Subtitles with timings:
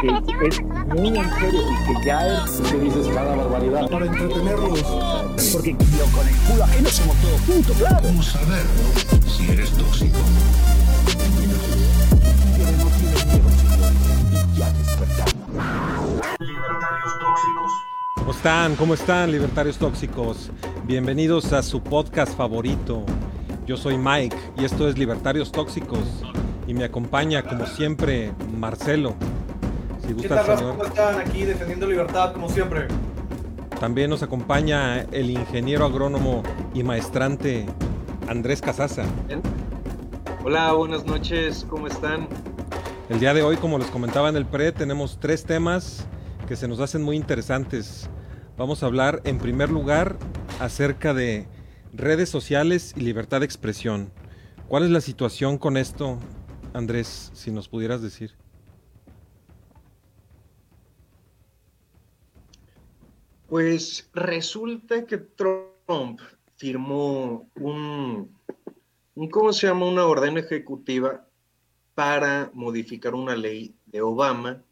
[0.00, 2.50] que es muy en serio y que ya es...
[2.52, 3.88] que dices cada barbaridad.
[3.90, 4.82] Para entretenerlos.
[5.52, 8.00] Porque lo con el culo ajeno somos todos juntos, claro.
[8.02, 8.62] ¿Cómo saber
[9.26, 10.18] si eres tóxico?
[16.38, 17.72] Libertarios tóxicos.
[18.14, 18.76] ¿Cómo están?
[18.76, 20.50] ¿Cómo están, libertarios tóxicos?
[20.84, 23.04] Bienvenidos a su podcast favorito.
[23.66, 26.00] Yo soy Mike y esto es Libertarios Tóxicos.
[26.66, 29.14] Y me acompaña, como siempre, Marcelo.
[30.16, 30.76] ¿Qué tal, señor.
[30.76, 31.20] ¿Cómo están?
[31.20, 32.88] Aquí defendiendo libertad, como siempre.
[33.78, 36.42] También nos acompaña el ingeniero agrónomo
[36.74, 37.66] y maestrante
[38.26, 39.04] Andrés Casaza.
[40.44, 42.28] Hola, buenas noches, ¿cómo están?
[43.08, 46.06] El día de hoy, como les comentaba en el pre, tenemos tres temas
[46.48, 48.10] que se nos hacen muy interesantes.
[48.56, 50.16] Vamos a hablar en primer lugar
[50.58, 51.46] acerca de
[51.92, 54.12] redes sociales y libertad de expresión.
[54.66, 56.18] ¿Cuál es la situación con esto,
[56.74, 58.34] Andrés, si nos pudieras decir?
[63.50, 66.20] Pues resulta que Trump
[66.56, 68.32] firmó un,
[69.28, 69.86] ¿cómo se llama?
[69.86, 71.26] Una orden ejecutiva
[71.96, 74.62] para modificar una ley de Obama.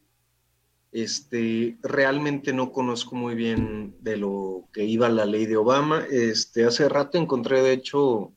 [0.93, 6.05] Este, realmente no conozco muy bien de lo que iba la ley de Obama.
[6.09, 8.31] Este, hace rato encontré, de hecho,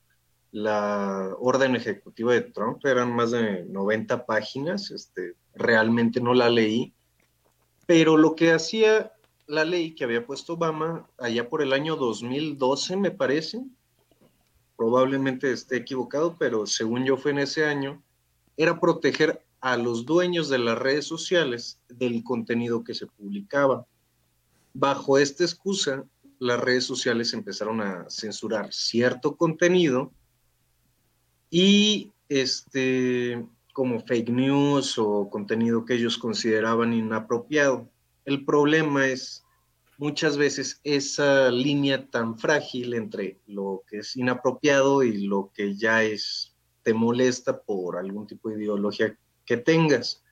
[0.50, 4.90] la orden ejecutiva de Trump, eran más de 90 páginas.
[4.90, 6.92] Este, realmente no la leí.
[7.86, 9.12] Pero lo que hacía
[9.46, 13.62] la ley que había puesto Obama allá por el año 2012, me parece,
[14.76, 18.02] probablemente esté equivocado, pero según yo fue en ese año,
[18.56, 23.86] era proteger a los dueños de las redes sociales del contenido que se publicaba.
[24.74, 26.04] Bajo esta excusa,
[26.38, 30.10] las redes sociales empezaron a censurar cierto contenido
[31.50, 37.88] y este como fake news o contenido que ellos consideraban inapropiado.
[38.24, 39.44] El problema es
[39.98, 46.02] muchas veces esa línea tan frágil entre lo que es inapropiado y lo que ya
[46.02, 50.22] es te molesta por algún tipo de ideología que tengas.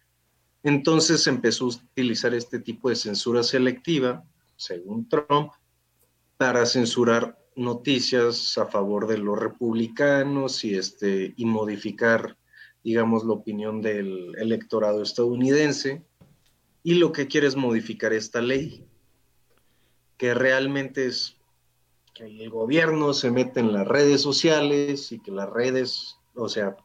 [0.62, 4.24] Entonces empezó a utilizar este tipo de censura selectiva,
[4.56, 5.52] según Trump,
[6.36, 12.36] para censurar noticias a favor de los republicanos y, este, y modificar,
[12.82, 16.02] digamos, la opinión del electorado estadounidense.
[16.82, 18.86] Y lo que quiere es modificar esta ley,
[20.16, 21.36] que realmente es
[22.14, 26.76] que el gobierno se mete en las redes sociales y que las redes, o sea,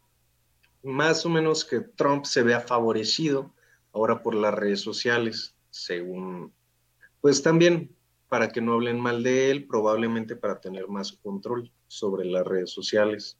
[0.83, 3.53] más o menos que Trump se vea favorecido
[3.91, 6.53] ahora por las redes sociales, según,
[7.21, 7.95] pues también
[8.29, 12.71] para que no hablen mal de él, probablemente para tener más control sobre las redes
[12.71, 13.37] sociales.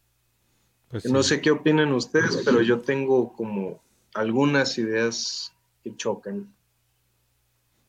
[0.89, 1.29] Pues No sí.
[1.29, 3.83] sé qué opinan ustedes, pero yo tengo como
[4.13, 5.54] algunas ideas
[5.85, 6.51] que chocan.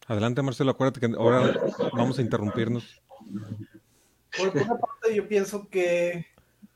[0.06, 1.58] Adelante, Marcelo, acuérdate que ahora
[1.94, 3.02] vamos a interrumpirnos.
[4.36, 6.26] Por una parte, yo pienso que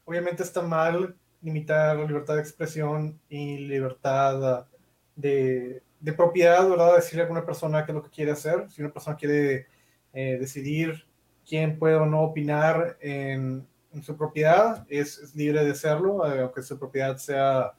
[0.06, 4.66] obviamente está mal limitar la libertad de expresión y libertad
[5.14, 6.96] de, de propiedad, ¿verdad?
[6.96, 8.68] Decirle a alguna persona qué es lo que quiere hacer.
[8.70, 9.66] Si una persona quiere
[10.14, 11.04] eh, decidir
[11.46, 16.40] quién puede o no opinar en, en su propiedad, es, es libre de hacerlo, eh,
[16.40, 17.72] aunque su propiedad sea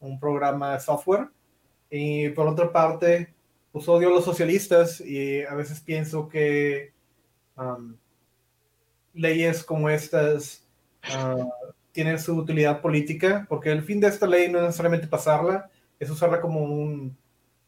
[0.00, 1.28] un programa de software.
[1.90, 3.32] Y por otra parte,
[3.72, 6.92] pues odio a los socialistas y a veces pienso que
[7.56, 7.96] um,
[9.14, 10.66] leyes como estas
[11.04, 11.46] ah,
[11.92, 16.10] tienen su utilidad política, porque el fin de esta ley no es necesariamente pasarla, es
[16.10, 17.16] usarla como un-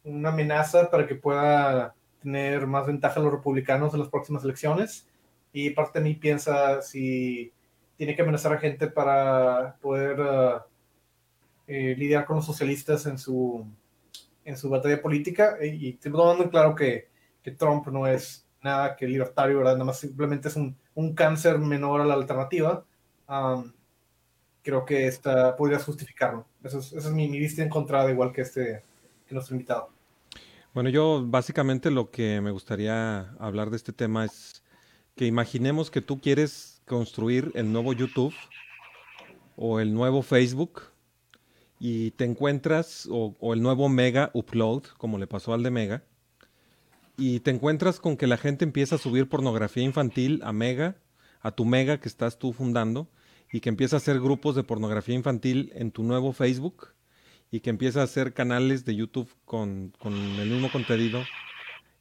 [0.05, 5.07] una amenaza para que pueda tener más ventaja a los republicanos en las próximas elecciones.
[5.53, 7.53] Y parte de mí piensa si
[7.97, 10.67] tiene que amenazar a gente para poder ah,
[11.67, 13.67] eh, lidiar con los socialistas en su,
[14.51, 15.57] en su batalla política.
[15.63, 17.09] Y, y tomando en claro que,
[17.43, 19.73] que Trump no es nada que libertario, ¿verdad?
[19.73, 22.85] Nada más simplemente es un, un cáncer menor a la alternativa.
[24.63, 26.45] Creo que esta podrías justificarlo.
[26.63, 28.83] Eso es, esa es mi, mi vista en contra, de igual que este
[29.27, 29.89] que nuestro invitado.
[30.75, 34.63] Bueno, yo básicamente lo que me gustaría hablar de este tema es
[35.17, 38.35] que imaginemos que tú quieres construir el nuevo YouTube
[39.57, 40.83] o el nuevo Facebook
[41.81, 46.05] y te encuentras, o, o el nuevo Mega Upload, como le pasó al de Mega,
[47.17, 50.97] y te encuentras con que la gente empieza a subir pornografía infantil a Mega,
[51.41, 53.09] a tu Mega que estás tú fundando,
[53.53, 56.89] y que empieza a hacer grupos de pornografía infantil en tu nuevo Facebook
[57.51, 61.23] y que empieza a hacer canales de YouTube con, con el mismo contenido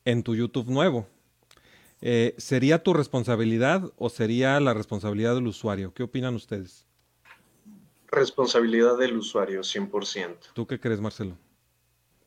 [0.06, 1.08] en tu YouTube nuevo.
[2.02, 5.94] Eh, ¿Sería tu responsabilidad o sería la responsabilidad del usuario?
[5.94, 6.89] ¿Qué opinan ustedes?
[8.12, 10.38] Responsabilidad del usuario, 100%.
[10.54, 11.38] ¿Tú qué crees, Marcelo?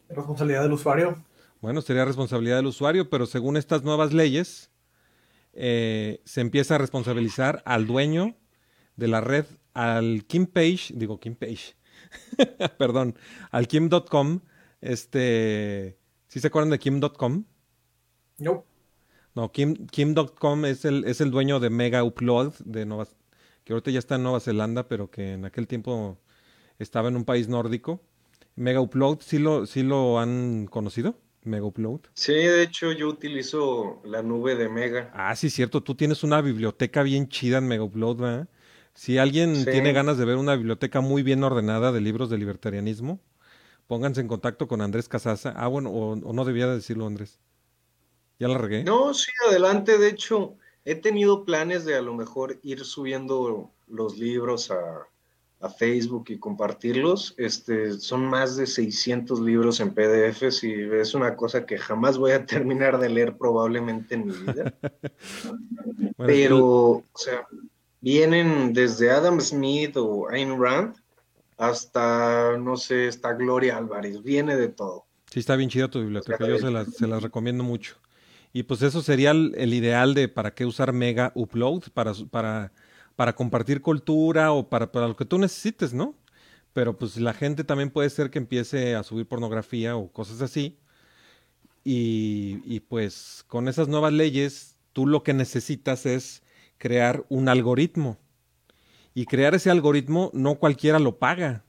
[0.08, 1.24] Responsabilidad del usuario.
[1.60, 4.70] Bueno, sería responsabilidad del usuario, pero según estas nuevas leyes,
[5.52, 8.36] eh, se empieza a responsabilizar al dueño
[8.96, 11.76] de la red, al Kim Page, digo Kim Page,
[12.78, 13.16] perdón,
[13.50, 14.40] al Kim.com,
[14.80, 15.98] este,
[16.28, 17.44] ¿sí se acuerdan de Kim.com?
[18.38, 18.64] No.
[19.34, 23.06] No, Kim, Kim.com es el, es el dueño de Mega Upload, de Nueva,
[23.64, 26.18] que ahorita ya está en Nueva Zelanda, pero que en aquel tiempo
[26.78, 28.02] estaba en un país nórdico.
[28.56, 31.16] Mega Upload, ¿sí lo, sí lo han conocido?
[31.44, 32.00] Mega Upload.
[32.14, 35.10] Sí, de hecho yo utilizo la nube de Mega.
[35.14, 35.82] Ah, sí, cierto.
[35.82, 38.48] Tú tienes una biblioteca bien chida en Mega Upload, ¿verdad?
[38.94, 39.70] Si alguien Sí.
[39.70, 43.20] tiene ganas de ver una biblioteca muy bien ordenada de libros de libertarianismo,
[43.86, 45.52] pónganse en contacto con Andrés Casaza.
[45.56, 47.40] Ah, bueno, o, o no debía decirlo, Andrés.
[48.38, 48.84] ¿Ya la regué?
[48.84, 49.98] No, sí, adelante.
[49.98, 55.06] De hecho, he tenido planes de a lo mejor ir subiendo los libros a,
[55.62, 57.34] a Facebook y compartirlos.
[57.38, 62.32] Este, son más de 600 libros en PDFs y es una cosa que jamás voy
[62.32, 64.74] a terminar de leer probablemente en mi vida.
[66.14, 67.46] Bueno, Pero, o sea,
[68.00, 70.94] vienen desde Adam Smith o Ayn Rand
[71.56, 75.06] hasta, no sé, está Gloria Álvarez, viene de todo.
[75.30, 77.96] Sí, está bien chida tu biblioteca, yo se las, se las recomiendo mucho.
[78.52, 82.72] Y pues eso sería el, ideal de para qué usar Mega Upload, para, para,
[83.16, 86.14] para compartir cultura o para, para lo que tú necesites, ¿no?
[86.74, 90.78] Pero pues la gente también puede ser que empiece a subir pornografía o cosas así.
[91.84, 96.42] Y, y pues con esas nuevas leyes, tú lo que necesitas es
[96.76, 98.18] crear un algoritmo.
[99.14, 101.64] Y crear ese algoritmo no cualquiera lo paga.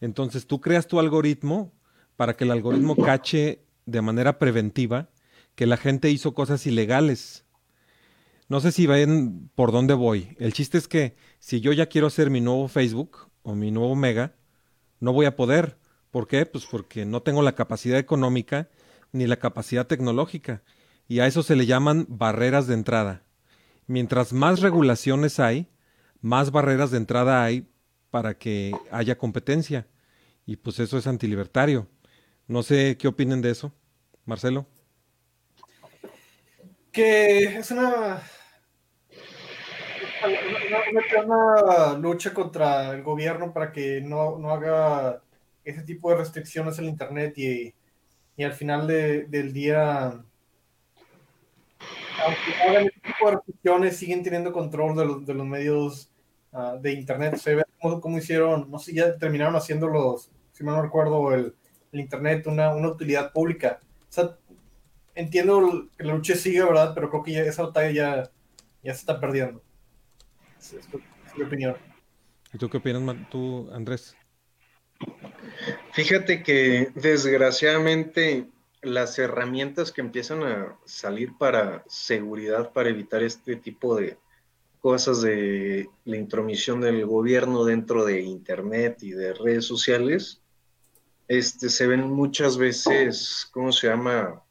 [0.00, 1.72] Entonces tú creas tu algoritmo
[2.16, 5.08] para que el algoritmo cache de manera preventiva
[5.54, 7.44] que la gente hizo cosas ilegales.
[8.48, 10.36] No sé si ven por dónde voy.
[10.38, 13.96] El chiste es que si yo ya quiero hacer mi nuevo Facebook o mi nuevo
[13.96, 14.34] Mega,
[15.00, 15.78] no voy a poder.
[16.10, 16.44] ¿Por qué?
[16.46, 18.68] Pues porque no tengo la capacidad económica
[19.12, 20.62] ni la capacidad tecnológica.
[21.08, 23.22] Y a eso se le llaman barreras de entrada.
[23.86, 25.68] Mientras más regulaciones hay,
[26.20, 27.68] más barreras de entrada hay
[28.10, 29.88] para que haya competencia.
[30.46, 31.88] Y pues eso es antilibertario.
[32.46, 33.72] No sé qué opinen de eso,
[34.24, 34.66] Marcelo.
[36.92, 38.22] Que es una,
[41.24, 45.22] una, lucha contra el gobierno para que no, no haga
[45.64, 47.74] ese tipo de restricciones en Internet y,
[48.36, 50.22] y al final de- del día,
[52.24, 56.10] aunque hagan ese tipo de restricciones, siguen teniendo control de los, de los medios
[56.52, 57.36] ah, de Internet.
[57.36, 61.32] Se ve cómo, cómo hicieron, no sé, ya terminaron haciendo los, si mal no recuerdo,
[61.34, 61.54] el,
[61.92, 63.80] el Internet una, una utilidad pública.
[63.82, 64.36] O sea,
[65.14, 66.92] entiendo que la lucha sigue, ¿verdad?
[66.94, 68.30] Pero creo que ya esa batalla ya,
[68.82, 69.62] ya se está perdiendo.
[70.58, 71.76] Es, es- es mi opinión.
[72.52, 74.16] ¿Y tú qué opinas, tú, Andrés?
[75.92, 78.48] Fíjate que desgraciadamente
[78.82, 84.18] las herramientas que empiezan a salir para seguridad, para evitar este tipo de
[84.80, 90.40] cosas de la intromisión del gobierno dentro de Internet y de redes sociales,
[91.28, 94.41] este, se ven muchas veces, ¿cómo se llama?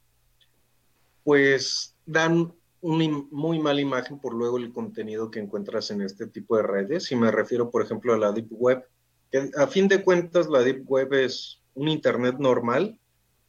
[1.23, 6.57] Pues dan una muy mala imagen por luego el contenido que encuentras en este tipo
[6.57, 7.11] de redes.
[7.11, 8.87] Y me refiero, por ejemplo, a la Deep Web,
[9.31, 12.99] que a fin de cuentas la Deep Web es un Internet normal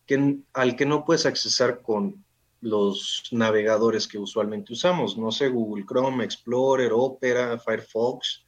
[0.06, 2.24] que, al que no puedes accesar con
[2.60, 8.44] los navegadores que usualmente usamos, no sé, Google Chrome, Explorer, Opera, Firefox,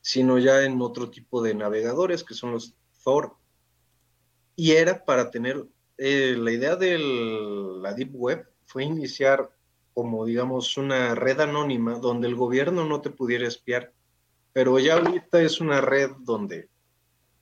[0.00, 2.74] sino ya en otro tipo de navegadores que son los
[3.04, 3.36] Tor.
[4.56, 5.64] Y era para tener,
[5.98, 9.50] eh, la idea de la Deep Web fue iniciar
[9.94, 13.92] como, digamos, una red anónima donde el gobierno no te pudiera espiar,
[14.52, 16.68] pero ya ahorita es una red donde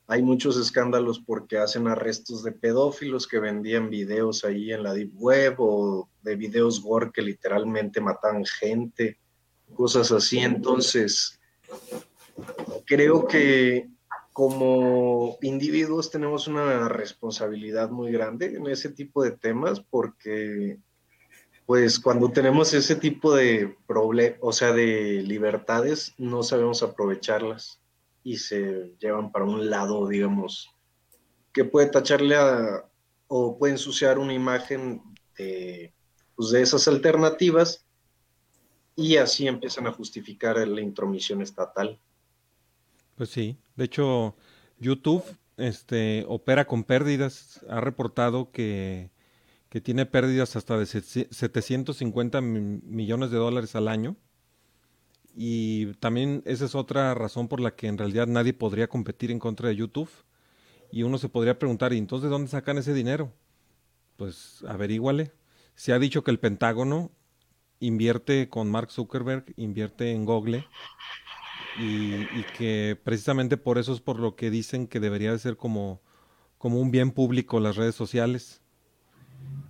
[0.07, 5.11] hay muchos escándalos porque hacen arrestos de pedófilos que vendían videos ahí en la Deep
[5.15, 9.19] Web o de videos gore que literalmente matan gente,
[9.73, 10.39] cosas así.
[10.39, 11.39] Entonces,
[12.85, 13.89] creo que
[14.35, 20.77] como individuos tenemos una responsabilidad muy grande en ese tipo de temas porque
[21.65, 27.79] pues cuando tenemos ese tipo de problemas, o sea, de libertades, no sabemos aprovecharlas
[28.25, 30.69] y se llevan para un lado, digamos,
[31.53, 32.83] que puede tacharle a,
[33.29, 35.01] o puede ensuciar una imagen
[35.37, 35.93] de,
[36.35, 37.85] pues, de esas alternativas
[38.97, 41.97] y así empiezan a justificar la intromisión estatal.
[43.15, 44.35] Pues sí, de hecho,
[44.79, 45.23] YouTube
[45.57, 47.65] este, opera con pérdidas.
[47.69, 49.11] Ha reportado que,
[49.69, 51.01] que tiene pérdidas hasta de se-
[51.31, 54.15] 750 mi- millones de dólares al año.
[55.37, 59.39] Y también esa es otra razón por la que en realidad nadie podría competir en
[59.39, 60.09] contra de YouTube.
[60.91, 63.33] Y uno se podría preguntar, ¿y entonces de dónde sacan ese dinero?
[64.17, 65.33] pues averíguale.
[65.75, 67.11] Se ha dicho que el Pentágono
[67.81, 70.65] invierte con Mark Zuckerberg, invierte en Google
[71.77, 75.57] y, y que precisamente por eso es por lo que dicen que debería de ser
[75.57, 76.01] como,
[76.57, 78.61] como un bien público las redes sociales.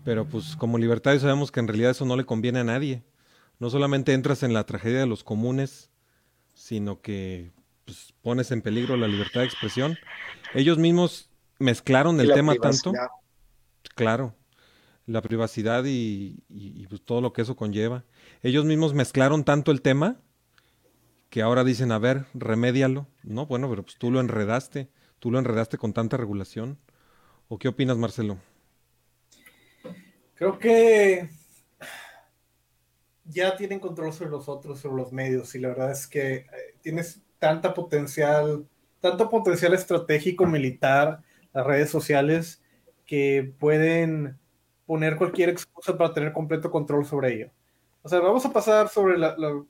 [0.03, 3.03] Pero pues como libertarios sabemos que en realidad eso no le conviene a nadie.
[3.59, 5.89] No solamente entras en la tragedia de los comunes,
[6.53, 7.51] sino que
[7.85, 9.97] pues, pones en peligro la libertad de expresión.
[10.53, 12.91] Ellos mismos mezclaron el tema tanto.
[12.91, 13.07] privacidad.
[13.95, 14.35] Claro,
[15.05, 18.03] la privacidad y, y- y, pues, todo lo que eso conlleva.
[18.43, 20.17] Ellos mismos mezclaron tanto el tema
[21.35, 23.07] que ahora dicen, a ver, remédialo.
[23.21, 24.87] No, bueno, pero pues tú lo enredaste,
[25.19, 26.79] tú lo enredaste con tanta regulación.
[27.49, 28.37] ¿O qué opinas, Marcelo?
[30.35, 31.29] Creo que
[33.25, 36.47] ya tienen control sobre los otros, sobre los medios, y la verdad es que eh,
[36.79, 38.65] tienes tanta potencial,
[39.01, 42.63] tanto potencial estratégico militar, las redes sociales,
[43.05, 44.39] que pueden
[44.85, 47.51] poner cualquier excusa para tener completo control sobre ello.
[48.03, 49.65] O sea, vamos a pasar sobre la- la-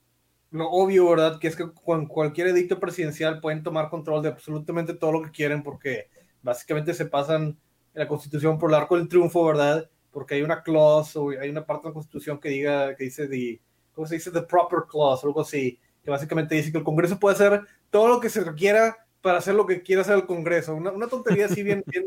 [0.55, 1.39] lo obvio, ¿verdad?
[1.39, 5.31] Que es que con cualquier edicto presidencial pueden tomar control de absolutamente todo lo que
[5.31, 6.09] quieren porque
[6.41, 7.57] básicamente se pasan
[7.93, 9.89] la constitución por el arco del triunfo, ¿verdad?
[10.11, 13.27] Porque hay una clause o hay una parte de la constitución que diga, que dice
[13.27, 13.61] the,
[13.93, 14.31] ¿cómo se dice?
[14.31, 18.19] The proper clause algo así, que básicamente dice que el Congreso puede hacer todo lo
[18.19, 20.75] que se requiera para hacer lo que quiera hacer el Congreso.
[20.75, 22.05] Una, una tontería así bien, bien,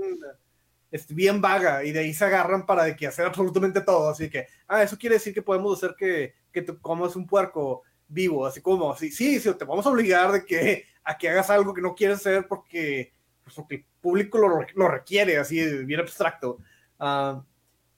[1.10, 4.10] bien vaga y de ahí se agarran para de que hacer absolutamente todo.
[4.10, 7.82] Así que, ah, eso quiere decir que podemos hacer que, que te comas un puerco
[8.08, 11.50] vivo, así como, así, sí, sí, te vamos a obligar de que, a que hagas
[11.50, 13.12] algo que no quieres hacer porque,
[13.44, 16.58] pues, porque el público lo, lo requiere, así, bien abstracto.
[16.98, 17.42] Ah,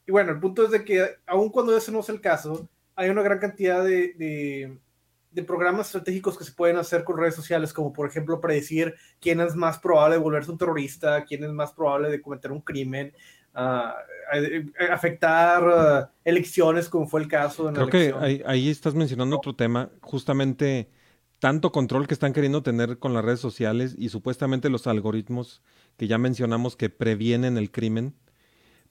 [0.06, 3.08] y bueno, el punto es de que, aun cuando ese no es el caso, hay
[3.08, 4.78] una gran cantidad de, de,
[5.30, 9.40] de programas estratégicos que se pueden hacer con redes sociales, como por ejemplo predecir quién
[9.40, 13.14] es más probable de volverse un terrorista, quién es más probable de cometer un crimen,
[14.32, 18.22] eh, afectar elecciones, como fue el caso en la Creo que elección.
[18.24, 20.88] ahí, ahí estás mencionando otro tema, justamente
[21.38, 25.62] tanto control que están queriendo tener con las redes sociales y supuestamente los algoritmos
[25.96, 28.14] que ya mencionamos que previenen el crimen,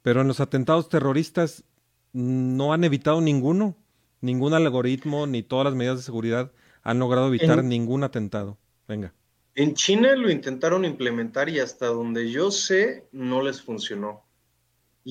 [0.02, 1.64] pero en los atentados terroristas
[2.12, 3.78] no han evitado ninguno,
[4.22, 8.58] ningún algoritmo ni todas las medidas de seguridad han logrado evitar En- ningún atentado.
[8.88, 9.14] Venga.
[9.56, 14.24] En China lo intentaron implementar y hasta donde yo sé no les funcionó.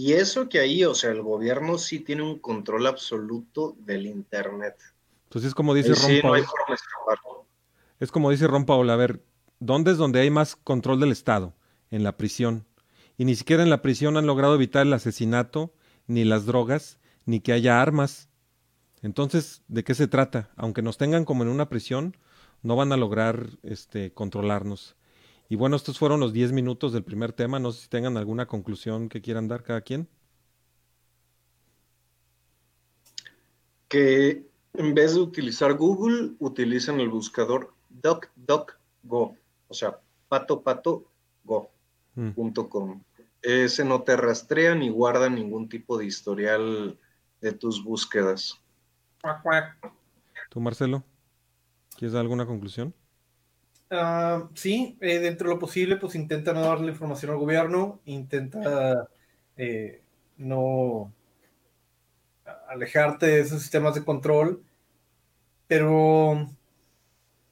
[0.00, 4.76] Y eso que ahí, o sea, el gobierno sí tiene un control absoluto del Internet.
[5.24, 6.44] Entonces es como dice Ron sí, Paul,
[7.98, 9.24] es como dice Ron Paul, a ver,
[9.58, 11.52] ¿dónde es donde hay más control del Estado?
[11.90, 12.64] En la prisión.
[13.16, 15.74] Y ni siquiera en la prisión han logrado evitar el asesinato,
[16.06, 18.28] ni las drogas, ni que haya armas.
[19.02, 20.50] Entonces, ¿de qué se trata?
[20.54, 22.16] Aunque nos tengan como en una prisión,
[22.62, 24.94] no van a lograr este, controlarnos.
[25.48, 27.58] Y bueno, estos fueron los 10 minutos del primer tema.
[27.58, 30.08] No sé si tengan alguna conclusión que quieran dar cada quien.
[33.88, 39.36] Que en vez de utilizar Google, utilicen el buscador DuckDuckGo.
[39.68, 41.10] O sea, pato, pato,
[41.44, 41.70] go.
[42.14, 42.30] Mm.
[42.30, 43.02] punto com.
[43.40, 46.98] Ese no te rastrea ni guarda ningún tipo de historial
[47.40, 48.60] de tus búsquedas.
[50.50, 51.04] ¿Tú, Marcelo?
[51.96, 52.92] ¿Quieres dar alguna conclusión?
[53.90, 59.08] Ah, sí, eh, dentro de lo posible, pues intenta no darle información al gobierno, intenta
[59.56, 60.02] eh,
[60.36, 61.12] no
[62.68, 64.62] alejarte de esos sistemas de control,
[65.66, 66.48] pero,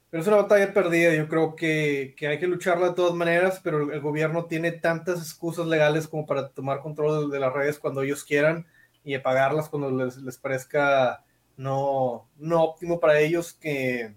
[0.09, 1.15] pero es una batalla perdida.
[1.15, 5.19] Yo creo que, que hay que lucharla de todas maneras, pero el, gobierno tiene tantas
[5.19, 8.67] excusas legales como para tomar control de las redes cuando ellos quieran
[9.03, 11.23] y apagarlas cuando les, les parezca
[11.57, 14.13] no, no óptimo para ellos que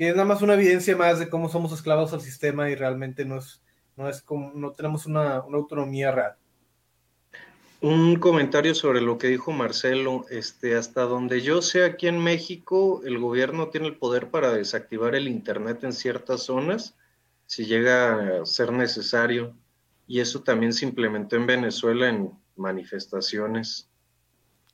[0.00, 3.26] que es nada más una evidencia más de cómo somos esclavos al sistema y realmente
[3.26, 3.60] no es,
[3.98, 6.36] no es como, no tenemos una, una autonomía real.
[7.82, 13.02] Un comentario sobre lo que dijo Marcelo, este, hasta donde yo sé aquí en México,
[13.04, 16.96] el gobierno tiene el poder para desactivar el internet en ciertas zonas
[17.44, 19.54] si llega a ser necesario.
[20.06, 23.90] Y eso también se implementó en Venezuela en manifestaciones.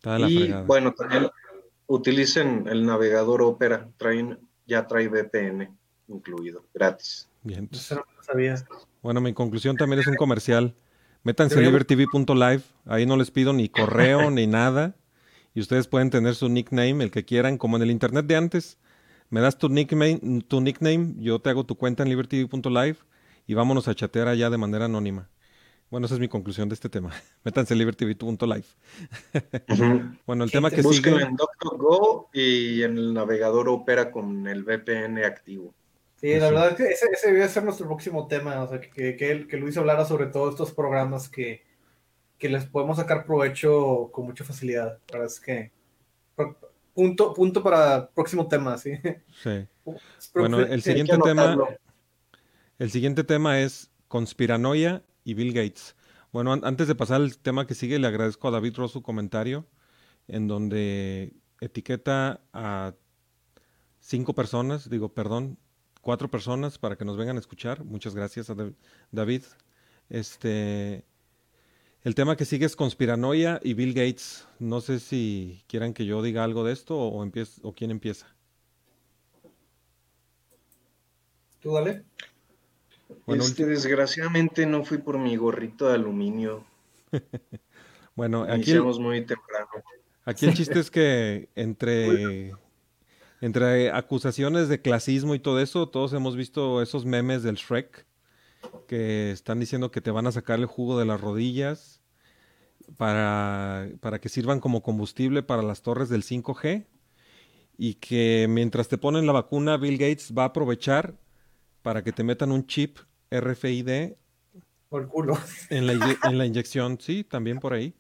[0.05, 0.63] Y fregada.
[0.63, 1.29] bueno, también
[1.89, 5.69] utilicen el navegador Opera, traen, ya trae VPN
[6.09, 7.29] incluido, gratis.
[7.43, 8.55] Bien, Eso no lo sabía.
[9.03, 10.75] Bueno, mi conclusión también es un comercial.
[11.23, 12.63] Métanse a libertv.live.
[12.85, 14.97] Ahí no les pido ni correo ni nada.
[15.55, 18.79] Y ustedes pueden tener su nickname, el que quieran, como en el internet de antes.
[19.31, 22.99] Me das tu nickname, tu nickname, yo te hago tu cuenta en libertv.live
[23.47, 25.29] y vámonos a chatear allá de manera anónima.
[25.91, 27.13] Bueno, esa es mi conclusión de este tema.
[27.45, 28.65] Métanse a libertv.live.
[30.27, 31.31] Bueno, el tema que Búsquenlo sigue.
[31.31, 35.75] en DuckDuckGo y en el navegador Opera con el VPN activo.
[36.17, 39.17] Sí, la verdad es que ese, ese debe ser nuestro próximo tema, o sea, que,
[39.17, 41.63] que, que Luis hablara sobre todos estos programas que,
[42.39, 44.99] que les podemos sacar provecho con mucha facilidad.
[45.09, 45.73] La verdad es que
[46.95, 48.93] punto, punto para próximo tema, ¿sí?
[49.43, 49.67] Sí.
[50.35, 51.57] Bueno, el siguiente tema,
[52.81, 55.95] el siguiente tema es conspiranoia y Bill Gates.
[56.33, 59.03] Bueno, an- antes de pasar al tema que sigue, le agradezco a David Ross su
[59.03, 59.67] comentario,
[60.29, 62.95] en donde etiqueta a
[64.01, 65.59] cinco personas, digo, perdón,
[66.01, 67.85] cuatro personas para que nos vengan a escuchar.
[67.85, 68.75] Muchas gracias a Dav-
[69.11, 69.43] David.
[70.09, 71.05] Este,
[72.03, 74.47] el tema que sigue es conspiranoia y Bill Gates.
[74.61, 77.25] No sé si quieran que yo diga algo de esto o,
[77.63, 78.29] o quién empieza.
[81.61, 82.05] Tú dale.
[83.27, 86.65] Bueno, Este, desgraciadamente no fui por mi gorrito de aluminio.
[88.15, 89.69] Bueno, aquí Iniciamos muy temprano.
[90.25, 92.51] aquí el chiste es que entre,
[93.43, 98.07] entre acusaciones de clasismo y todo eso, todos hemos visto esos memes del Shrek
[98.89, 102.01] que están diciendo que te van a sacar el jugo de las rodillas
[102.97, 106.87] para, para que sirvan como combustible para las torres del 5G
[107.77, 111.17] y que mientras te ponen la vacuna, Bill Gates va a aprovechar
[111.87, 112.99] para que te metan un chip
[113.31, 114.15] RFID
[114.89, 115.39] Por culo.
[115.71, 117.95] en la, inye- en la inyección, sí, también por ahí.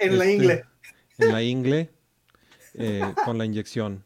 [0.00, 0.64] En la Este, ingle.
[1.18, 1.90] En la ingle,
[2.74, 4.04] eh, con la inyección.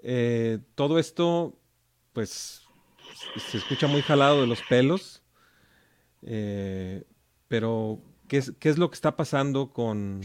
[0.00, 1.56] Eh, todo esto,
[2.12, 2.62] pues,
[3.52, 5.22] se escucha muy jalado de los pelos,
[6.22, 7.04] eh,
[7.46, 10.22] pero ¿qué es, qué es lo que está pasando con,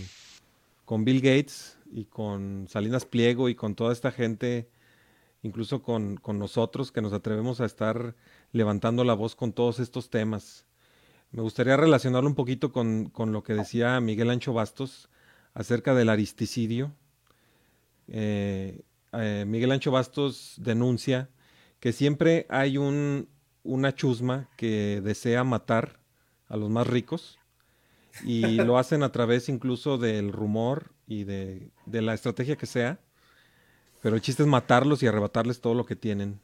[0.84, 4.68] con Bill Gates y con Salinas Pliego y con toda esta gente,
[5.42, 8.16] incluso con, con nosotros que nos atrevemos a estar
[8.52, 10.66] levantando la voz con todos estos temas?
[11.32, 15.10] Me gustaría relacionarlo un poquito con, con lo que decía Miguel Ancho Bastos
[15.54, 16.96] acerca del aristicidio.
[18.08, 18.82] Eh,
[19.14, 21.30] eh, Miguel Ancho Bastos denuncia
[21.80, 23.30] que siempre hay un,
[23.64, 26.00] una chusma que desea matar
[26.48, 27.38] a los más ricos
[28.24, 33.00] y lo hacen a través incluso del rumor y de, de la estrategia que sea,
[34.02, 36.40] pero el chiste es matarlos y arrebatarles todo lo que tienen.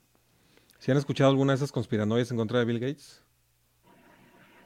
[0.79, 3.23] ¿Si han escuchado alguna de esas conspiranoias en contra de Bill Gates?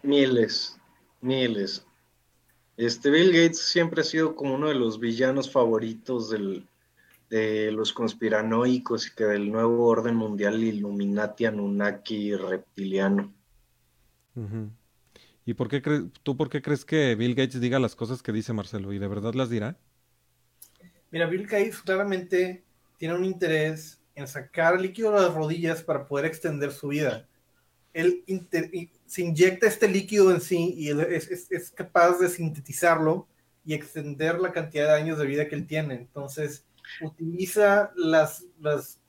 [0.03, 0.77] Miles,
[1.21, 1.85] miles.
[2.77, 6.65] Este Bill Gates siempre ha sido como uno de los villanos favoritos del,
[7.29, 13.33] de los conspiranoicos y que del nuevo orden mundial Illuminati, Anunnaki, reptiliano.
[15.45, 15.81] ¿Y por qué
[16.23, 18.93] tú por qué crees que Bill Gates diga las cosas que dice Marcelo?
[18.93, 19.77] ¿Y de verdad las dirá?
[21.11, 22.63] Mira, Bill Gates claramente
[22.99, 27.27] tiene un interés en sacar líquido de las rodillas para poder extender su vida.
[27.93, 28.23] Él
[29.07, 33.27] se inyecta este líquido en sí y es, es- capaz de sintetizarlo
[33.65, 35.95] y extender la cantidad de años de vida que él tiene.
[35.95, 36.65] Entonces,
[37.01, 38.99] utiliza las, las,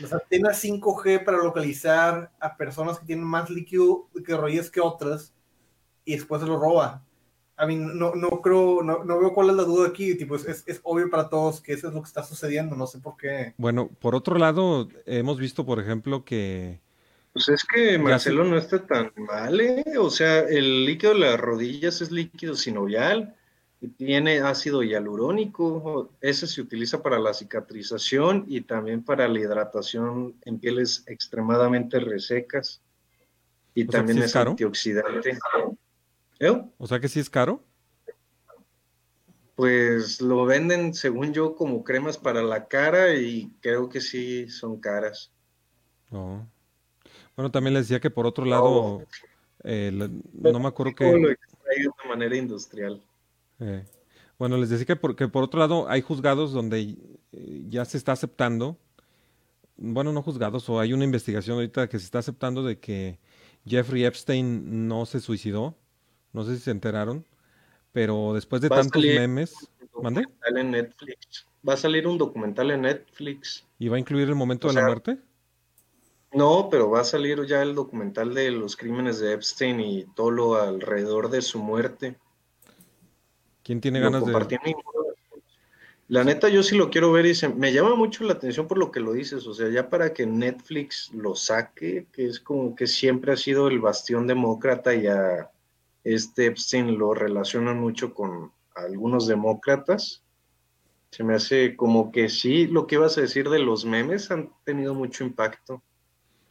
[0.00, 5.34] las antenas 5G para localizar a personas que tienen más líquido de rodillas que otras
[6.04, 7.04] y después se lo roba.
[7.56, 10.46] A mí no, no creo, no, no veo cuál es la duda aquí, tipo, es,
[10.46, 13.16] es, es obvio para todos que eso es lo que está sucediendo, no sé por
[13.16, 13.54] qué.
[13.56, 16.82] Bueno, por otro lado, hemos visto, por ejemplo, que
[17.32, 19.84] Pues es que Marcelo no está tan mal, ¿eh?
[19.98, 23.34] O sea, el líquido de las rodillas es líquido sinovial
[23.80, 26.14] y tiene ácido hialurónico.
[26.20, 32.82] Ese se utiliza para la cicatrización y también para la hidratación en pieles extremadamente resecas.
[33.74, 34.50] Y O sea, también ¿sí es es caro?
[34.50, 35.38] antioxidante.
[36.42, 36.62] ¿Eh?
[36.76, 37.62] o sea que sí es caro.
[39.54, 44.80] Pues lo venden, según yo, como cremas para la cara y creo que sí son
[44.80, 45.30] caras.
[46.10, 46.48] No.
[47.36, 49.04] Bueno, también les decía que por otro lado,
[49.62, 51.32] eh, la- no me acuerdo lo que...
[51.32, 53.00] extrae de manera industrial.
[53.60, 53.84] eh,
[54.38, 56.96] bueno, les decía que por, que por otro lado hay juzgados donde
[57.32, 58.76] eh, ya se está aceptando,
[59.76, 63.18] bueno, no juzgados, o hay una investigación ahorita que se está aceptando de que
[63.64, 65.76] Jeffrey Epstein no se suicidó,
[66.32, 67.24] no sé si se enteraron,
[67.92, 70.22] pero después de Va tantos memes, un ¿mande?
[70.22, 71.46] documental en Netflix.
[71.68, 73.64] Va a salir un documental en Netflix.
[73.78, 75.18] ¿Y va a incluir el momento O de la muerte?
[76.32, 80.30] No, pero va a salir ya el documental de los crímenes de Epstein y todo
[80.30, 82.16] lo alrededor de su muerte.
[83.62, 84.58] ¿Quién tiene Lo ganas de...?
[84.64, 84.74] mi.
[86.08, 88.76] La neta, yo sí lo quiero ver y se- me llama mucho la atención por
[88.78, 89.46] lo que lo dices.
[89.46, 93.68] O sea, ya para que Netflix lo saque, que es como que siempre ha sido
[93.68, 95.50] el bastión demócrata y a
[96.04, 100.22] este Epstein lo relacionan mucho con algunos demócratas.
[101.10, 104.50] Se me hace como que sí, lo que ibas a decir de los memes han
[104.64, 105.82] tenido mucho impacto.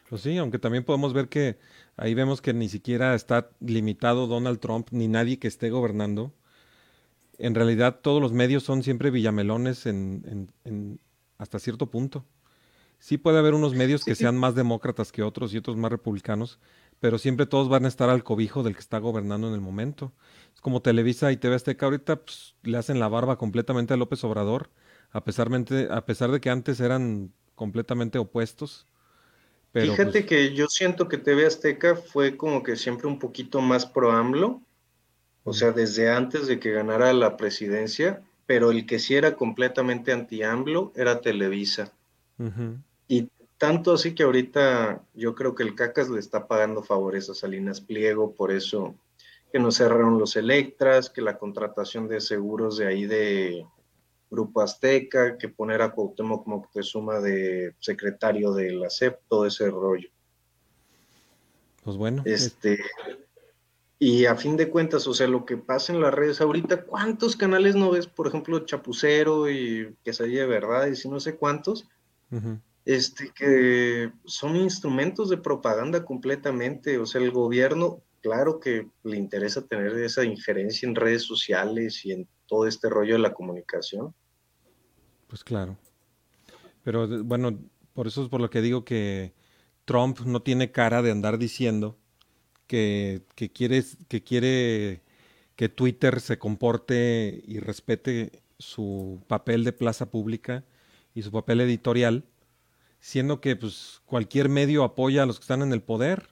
[0.10, 1.58] Pues sí, aunque también podemos ver que
[1.98, 6.34] ahí vemos que ni siquiera está limitado Donald Trump ni nadie que esté gobernando.
[7.38, 11.00] En realidad todos los medios son siempre villamelones en, en- en-
[11.38, 12.26] hasta cierto punto.
[13.00, 16.60] Sí puede haber unos medios que sean más demócratas que otros y otros más republicanos,
[17.02, 20.14] pero siempre todos van a estar al cobijo del que está gobernando en el momento.
[20.54, 24.24] Es como Televisa y TV Azteca ahorita pues, le hacen la barba completamente a López
[24.24, 24.70] Obrador,
[25.10, 25.50] a pesar,
[25.90, 28.86] a pesar de que antes eran completamente opuestos.
[29.72, 33.62] Pero, Fíjate pues que yo siento que TV Azteca fue como que siempre un poquito
[33.62, 34.62] más pro AMLO,
[35.44, 40.12] o sea, desde antes de que ganara la presidencia, pero el que sí era completamente
[40.12, 41.94] anti-AMLO era Televisa.
[43.08, 43.30] Y
[43.62, 47.80] tanto así que ahorita yo creo que el CACAS le está pagando favores a Salinas
[47.80, 48.96] Pliego, por eso
[49.54, 53.64] que no cerraron los Electras, que la contratación de seguros de ahí de
[54.32, 60.10] Grupo Azteca, que poner a Cuauhtémoc suma de secretario de la CEP, todo ese rollo.
[61.84, 62.24] Pues bueno.
[62.26, 62.84] Este,
[64.00, 67.36] y a fin de cuentas, o sea, lo que pasa en las redes ahorita, ¿cuántos
[67.36, 68.08] canales no ves?
[68.08, 71.88] Por ejemplo, Chapucero y Quesadilla de Verdad y si no sé cuántos,
[72.86, 76.98] este, que son instrumentos de propaganda completamente.
[76.98, 82.12] O sea, el gobierno, claro que le interesa tener esa injerencia en redes sociales y
[82.12, 84.14] en todo este rollo de la comunicación,
[85.32, 85.78] pues claro.
[86.84, 87.58] Pero bueno,
[87.94, 89.34] por eso es por lo que digo que
[89.86, 91.98] Trump no tiene cara de andar diciendo
[92.68, 95.04] que, que, quiere, que quiere
[95.56, 100.66] que Twitter se comporte y respete su papel de plaza pública
[101.14, 102.26] y su papel editorial,
[103.02, 106.30] siendo que pues, cualquier medio apoya a los que están en el poder.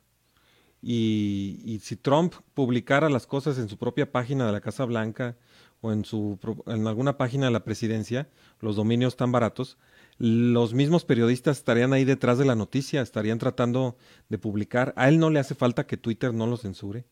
[0.82, 5.36] Y, si Trump publicara las cosas en su propia página de la Casa Blanca
[5.82, 8.30] o en, su, en alguna página de la presidencia,
[8.62, 9.78] los dominios tan baratos,
[10.20, 13.98] los mismos periodistas estarían ahí detrás de la noticia, estarían tratando
[14.30, 14.94] de publicar.
[14.96, 17.06] A él no le hace falta que Twitter no lo censure.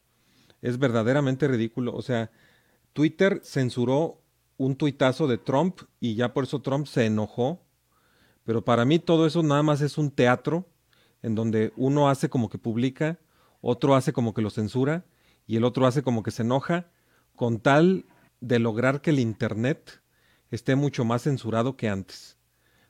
[0.61, 1.93] Es verdaderamente ridículo.
[1.93, 2.31] O sea,
[2.93, 4.21] Twitter censuró
[4.57, 7.66] un tuitazo de Trump y ya por eso Trump se enojó.
[8.47, 10.65] Pero para mí todo eso nada más es un teatro
[11.21, 13.19] en donde uno hace como que publica,
[13.59, 15.03] otro hace como que lo censura
[15.45, 16.89] y el otro hace como que se enoja
[17.35, 18.05] con tal
[18.39, 20.01] de lograr que el Internet
[20.49, 22.37] esté mucho más censurado que antes.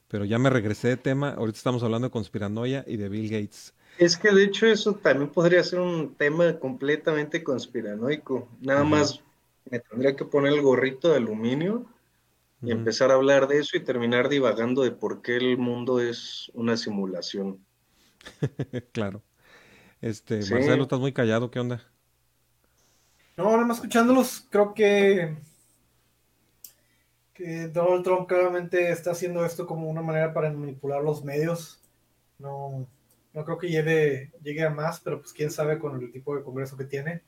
[0.08, 3.74] Pero ya me regresé de tema, ahorita estamos hablando de conspiranoia y de Bill Gates.
[3.98, 8.48] Es que de hecho eso también podría ser un tema completamente conspiranoico.
[8.62, 9.24] Nada más
[9.72, 11.88] me tendría que poner el gorrito de aluminio
[12.62, 16.52] y empezar a hablar de eso y terminar divagando de por qué el mundo es
[16.54, 17.64] una simulación.
[18.92, 19.22] claro.
[20.02, 21.84] Este, Marcelo, estás muy callado, ¿qué onda?
[23.36, 25.38] No, ahora más escuchándolos, creo que,
[27.34, 31.80] que Donald Trump claramente está haciendo esto como una manera para manipular los medios.
[32.40, 32.88] No,
[33.34, 36.44] no creo que llegue, llegue a más, pero pues quién sabe con el tipo de
[36.44, 37.22] congreso que tiene.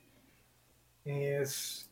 [1.06, 1.89] Es,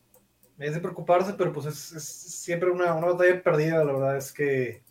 [0.59, 3.83] es de preocuparse, pero pues es, siempre una, una, batalla perdida.
[3.83, 4.83] La verdad es que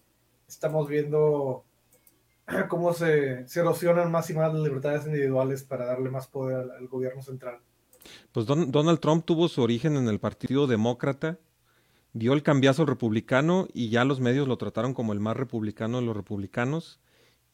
[0.46, 1.64] estamos viendo
[2.68, 7.22] cómo se, erosionan más y más las libertades individuales para darle más poder al gobierno
[7.22, 7.60] central.
[8.30, 11.38] Pues Donald Trump tuvo su origen en el Partido Demócrata,
[12.12, 15.98] dio el cambiazo al republicano y ya los medios lo trataron como el más republicano
[15.98, 17.00] de los republicanos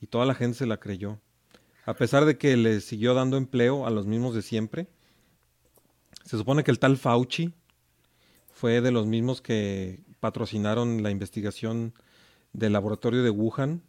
[0.01, 1.19] y toda la gente se la creyó.
[1.87, 4.89] A pesar de que le siguió dando empleo a los mismos de siempre,
[6.25, 7.55] se supone que el tal Fauci
[8.63, 11.95] fue de los mismos que patrocinaron la investigación
[12.53, 13.83] del laboratorio de Wuhan.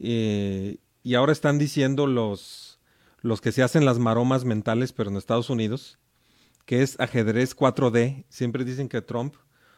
[0.00, 2.80] Eh, y ahora están diciendo los,
[3.20, 5.98] los que se hacen las maromas mentales, pero en Estados Unidos,
[6.64, 8.24] que es ajedrez 4D.
[8.30, 9.34] Siempre dicen que Trump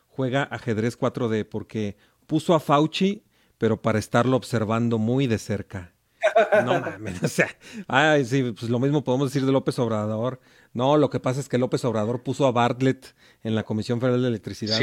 [0.07, 1.97] juega ajedrez 4D porque
[2.29, 3.25] puso a Fauci,
[3.59, 5.93] pero para estarlo observando muy de cerca.
[6.65, 7.49] No mames, o sea,
[7.89, 10.39] ay, sí, pues lo mismo podemos decir de López Obrador.
[10.73, 14.23] No, lo que pasa es que López Obrador puso a Bartlett en la Comisión Federal
[14.23, 14.79] de Electricidad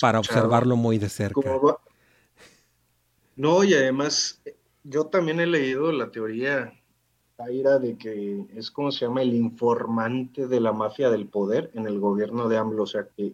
[0.00, 1.58] para observarlo muy de cerca.
[3.36, 4.40] No, y además
[4.84, 6.72] yo también he leído la teoría
[7.50, 11.86] ira de que es como se llama el informante de la mafia del poder en
[11.86, 13.32] el gobierno de AMLO, o sea que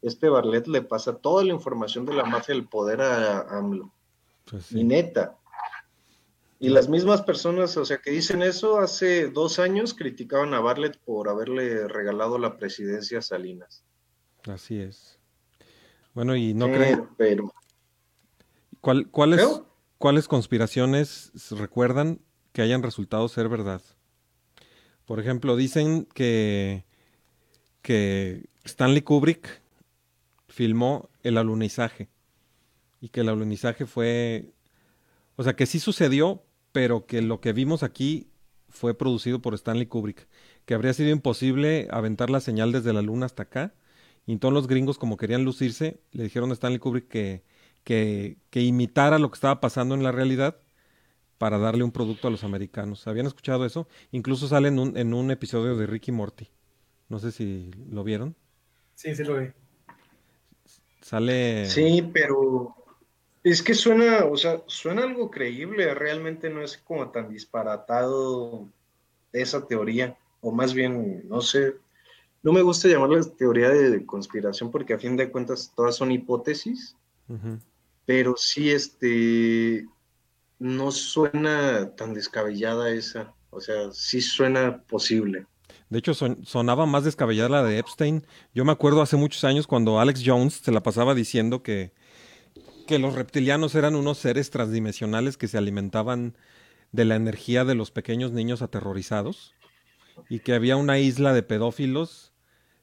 [0.00, 3.90] este Barlet le pasa toda la información de la mafia del poder a AMLO.
[4.50, 5.36] Pues y neta.
[6.64, 10.98] Y las mismas personas, o sea, que dicen eso, hace dos años criticaban a Barlet
[10.98, 13.84] por haberle regalado la presidencia a Salinas.
[14.44, 15.18] Así es.
[16.14, 17.10] Bueno, y no creo.
[17.18, 17.52] Pero...
[18.80, 19.46] ¿Cuál, cuáles,
[19.98, 22.20] ¿Cuáles conspiraciones recuerdan
[22.54, 23.82] que hayan resultado ser verdad.
[25.04, 26.84] Por ejemplo, dicen que,
[27.82, 29.60] que Stanley Kubrick
[30.48, 32.08] filmó el alunizaje
[33.00, 34.52] y que el alunizaje fue,
[35.34, 38.32] o sea, que sí sucedió, pero que lo que vimos aquí
[38.68, 40.26] fue producido por Stanley Kubrick,
[40.64, 43.74] que habría sido imposible aventar la señal desde la luna hasta acá.
[44.26, 47.44] Y todos los gringos, como querían lucirse, le dijeron a Stanley Kubrick que,
[47.84, 50.56] que, que imitara lo que estaba pasando en la realidad
[51.38, 53.06] para darle un producto a los americanos.
[53.06, 53.86] ¿Habían escuchado eso?
[54.10, 56.48] Incluso sale en un, en un episodio de Ricky Morty.
[57.08, 58.34] No sé si lo vieron.
[58.96, 59.46] Sí, sí lo vi.
[61.02, 61.66] Sale...
[61.66, 62.83] Sí, pero
[63.44, 68.68] es que suena, o sea, suena algo creíble, realmente no es como tan disparatado
[69.32, 71.74] esa teoría, o más bien, no sé,
[72.42, 76.96] no me gusta llamarla teoría de conspiración porque a fin de cuentas todas son hipótesis,
[78.06, 79.86] pero sí, este,
[80.58, 85.46] no suena tan descabellada esa, o sea, sí suena posible.
[85.88, 88.26] De hecho, son- sonaba más descabellada la de Epstein.
[88.54, 91.92] Yo me acuerdo hace muchos años cuando Alex Jones se la pasaba diciendo que,
[92.84, 96.36] que los reptilianos eran unos seres transdimensionales que se alimentaban
[96.92, 99.54] de la energía de los pequeños niños aterrorizados
[100.28, 102.32] y que había una isla de pedófilos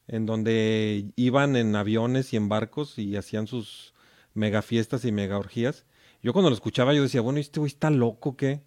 [0.06, 3.94] en donde iban en aviones y en barcos y hacían sus
[4.34, 5.86] mega fiestas y mega orgías.
[6.22, 8.62] Yo cuando lo escuchaba yo decía, bueno, ¿este güey está loco qué?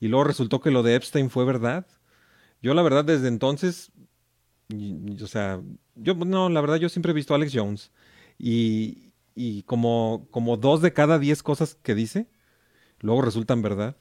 [0.00, 1.86] Y luego resultó que lo de Epstein fue verdad.
[2.60, 3.92] Yo la verdad desde entonces,
[5.22, 5.62] o sea,
[5.94, 7.92] yo no, la verdad yo siempre he visto a Alex Jones
[8.38, 12.26] y, y como, como dos de cada diez cosas que dice,
[13.00, 13.96] luego resultan verdad.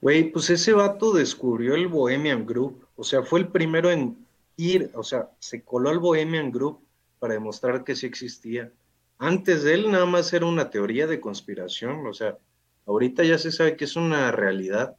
[0.00, 4.90] Güey, pues ese vato descubrió el Bohemian Group, o sea, fue el primero en ir,
[4.94, 6.80] o sea, se coló al Bohemian Group
[7.18, 8.72] para demostrar que sí existía.
[9.18, 12.38] Antes de él nada más era una teoría de conspiración, o sea,
[12.86, 14.96] ahorita ya se sabe que es una realidad.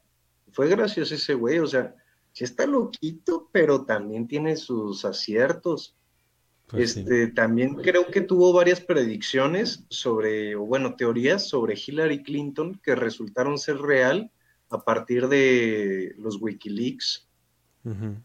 [0.52, 1.96] Fue gracias ese güey, o sea,
[2.32, 5.96] sí está loquito, pero también tiene sus aciertos.
[6.72, 7.06] Pues sí.
[7.06, 12.96] Este, también creo que tuvo varias predicciones sobre, o bueno, teorías sobre Hillary Clinton que
[12.96, 14.32] resultaron ser real
[14.70, 17.30] a partir de los Wikileaks.
[17.86, 18.16] Ujú.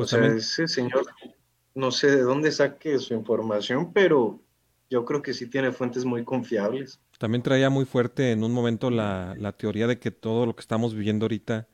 [0.00, 1.06] O Pues sea, también, ese señor,
[1.74, 4.42] no sé de dónde saque su información, pero
[4.90, 7.00] yo creo que sí tiene fuentes muy confiables.
[7.18, 10.60] también traía muy fuerte en un momento la, la teoría de que todo lo que
[10.60, 11.68] estamos viviendo ahorita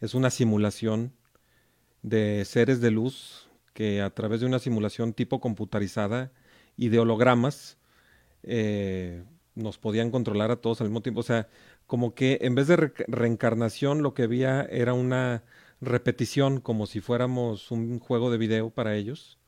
[0.00, 1.14] es una simulación
[2.02, 3.45] de seres de luz
[3.76, 6.32] que a través de una simulación tipo computarizada
[6.76, 7.78] y de hologramas
[8.42, 11.20] eh, nos podían controlar a todos al mismo tiempo.
[11.20, 11.48] O sea,
[11.86, 15.44] como que en vez de re- reencarnación lo que había era una
[15.82, 19.38] repetición como si fuéramos un juego de video para ellos.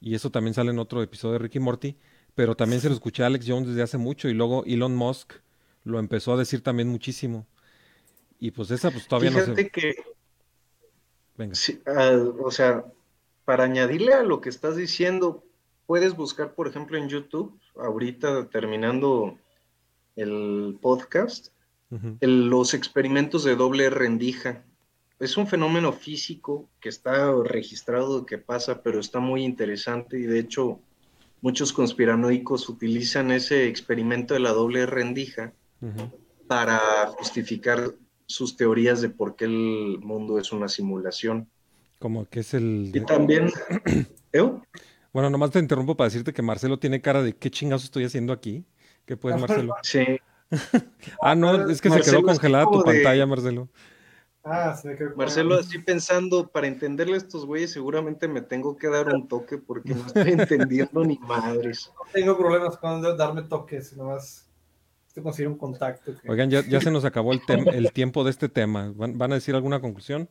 [0.00, 1.96] Y eso también sale en otro episodio de Ricky Morty.
[2.34, 5.34] Pero también se lo escuché a Alex Jones desde hace mucho y luego Elon Musk
[5.84, 7.46] lo empezó a decir también muchísimo.
[8.40, 9.70] Y pues esa pues todavía no Fíjate se...
[9.70, 9.94] que,
[11.36, 11.54] Venga.
[11.54, 12.84] sí, ah, o sea,
[13.48, 15.42] para añadirle a lo que estás diciendo,
[15.86, 19.38] puedes buscar, por ejemplo, en YouTube, ahorita terminando
[20.16, 21.48] el podcast,
[22.20, 24.62] el- los experimentos de doble rendija.
[25.18, 30.40] Es un fenómeno físico que está registrado que pasa, pero está muy interesante y de
[30.40, 30.80] hecho
[31.40, 35.54] muchos conspiranoicos utilizan ese experimento de la doble rendija
[36.46, 37.94] para justificar
[38.26, 41.48] sus teorías de por qué el mundo es una simulación.
[41.98, 42.90] Como que es el...
[42.94, 43.50] Y también,
[44.32, 44.52] ¿eh?
[45.12, 48.32] Bueno, nomás te interrumpo para decirte que Marcelo tiene cara de ¿qué chingados estoy haciendo
[48.32, 48.64] aquí?
[49.04, 49.74] ¿Qué puedes, Marcelo?
[49.82, 50.04] Sí,
[51.20, 53.68] Ah, no, es que se quedó congelada tu de- pantalla, Marcelo.
[54.44, 55.04] Ah, que.
[55.14, 59.58] Marcelo, así pensando, para entenderle a estos güeyes, seguramente me tengo que dar un toque
[59.58, 61.92] porque no estoy entendiendo ni madres.
[61.94, 64.48] No tengo problemas con darme toques, nomás
[65.06, 66.12] estoy conseguir un contacto.
[66.18, 67.42] que- Oigan, ya, ya se nos acabó el,
[67.74, 68.90] el tiempo de este tema.
[68.94, 70.30] ¿Van, van a decir alguna conclusión?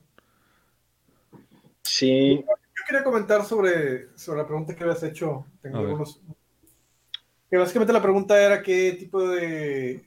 [1.87, 5.45] Sí, Yo quería comentar sobre, sobre la pregunta que habías hecho.
[5.61, 6.21] Tengo algunos.
[7.49, 10.03] Que básicamente la pregunta era qué tipo de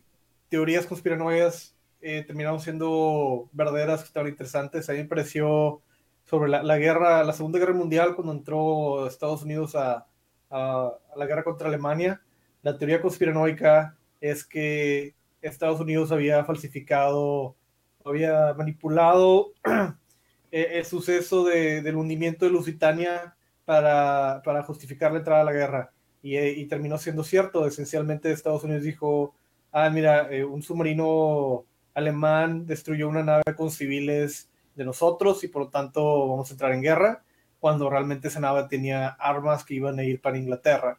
[0.49, 4.89] teorías conspiranoicas eh, terminaron siendo verdaderas, que estaban interesantes.
[4.89, 5.81] A mí me pareció
[6.25, 10.07] sobre la, la guerra, la Segunda Guerra Mundial, cuando entró Estados Unidos a,
[10.51, 12.21] a- a la guerra contra Alemania.
[12.63, 17.57] La teoría conspiranoica es que Estados Unidos había falsificado,
[18.05, 19.53] había manipulado
[20.51, 25.93] el suceso de- del hundimiento de Lusitania para, para justificar la entrada a la guerra.
[26.23, 27.67] Y, eh, y terminó siendo cierto.
[27.67, 29.35] Esencialmente Estados Unidos dijo,
[29.73, 35.63] ah, mira, eh, un submarino alemán destruyó una nave con civiles de nosotros y por
[35.63, 37.23] lo tanto vamos a entrar en guerra,
[37.59, 40.99] cuando realmente esa nave tenía armas que iban a ir para Inglaterra.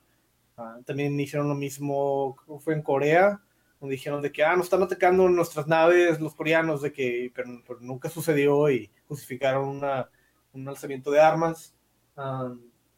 [0.58, 3.42] Ah, también hicieron lo mismo, fue en Corea,
[3.80, 7.50] donde dijeron de que, ah, nos están atacando nuestras naves los coreanos, de que, pero,
[7.66, 10.10] pero nunca sucedió y justificaron una,
[10.54, 11.74] un alzamiento de armas.
[12.16, 12.54] Ah,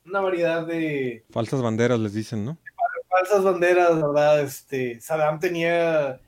[0.06, 2.58] una variedad de Falsas banderas les dicen, ¿no?
[3.10, 4.42] falsas banderas, ¿verdad?
[4.42, 6.20] Este, Saddam tenía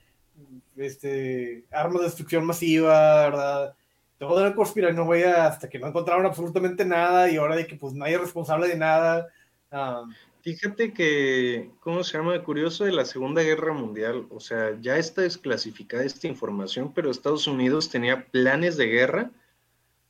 [0.77, 3.75] este, armas de destrucción masiva, ¿verdad?
[4.19, 8.15] Todo era conspiranoia hasta que no encontraron absolutamente nada y ahora de que pues nadie
[8.15, 9.27] es responsable de nada.
[9.71, 10.05] Ah,
[10.41, 12.43] Fíjate que, ¿cómo se llama?
[12.43, 17.47] Curioso de la Segunda Guerra Mundial, o sea, ya está desclasificada esta información, pero Estados
[17.47, 19.31] Unidos tenía planes de guerra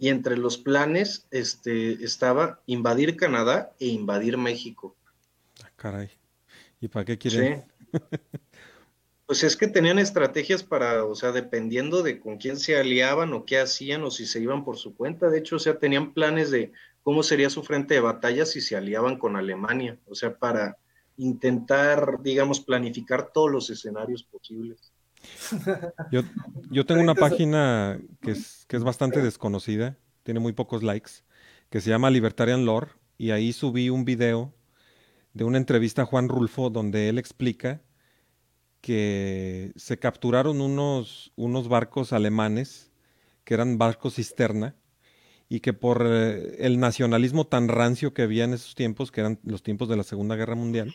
[0.06, 4.96] y entre los planes este, estaba invadir Canadá e invadir México.
[5.64, 6.12] Ah, caray.
[6.80, 7.66] ¿Y para qué quieren?
[7.92, 8.00] Sí.
[9.26, 13.44] Pues es que tenían estrategias para, o sea, dependiendo de con quién se aliaban o
[13.44, 15.32] qué hacían o si se iban por su cuenta.
[15.32, 18.76] De hecho, o sea, tenían planes de cómo sería su frente de batalla si se
[18.76, 19.98] aliaban con Alemania.
[20.06, 20.78] O sea, para
[21.18, 24.94] intentar, digamos, planificar todos los escenarios posibles.
[26.12, 26.22] Yo,
[26.72, 31.12] yo tengo una página que es, que es bastante desconocida, tiene muy pocos likes,
[31.70, 34.54] que se llama Libertarian Lore, y ahí subí un video
[35.34, 37.82] de una entrevista a Juan Rulfo donde él explica
[38.82, 42.92] que se capturaron unos, unos barcos alemanes,
[43.44, 44.76] que eran barcos cisterna,
[45.50, 49.40] y que por eh, el nacionalismo tan rancio que había en esos tiempos, que eran
[49.44, 50.94] los tiempos de la Segunda Guerra Mundial,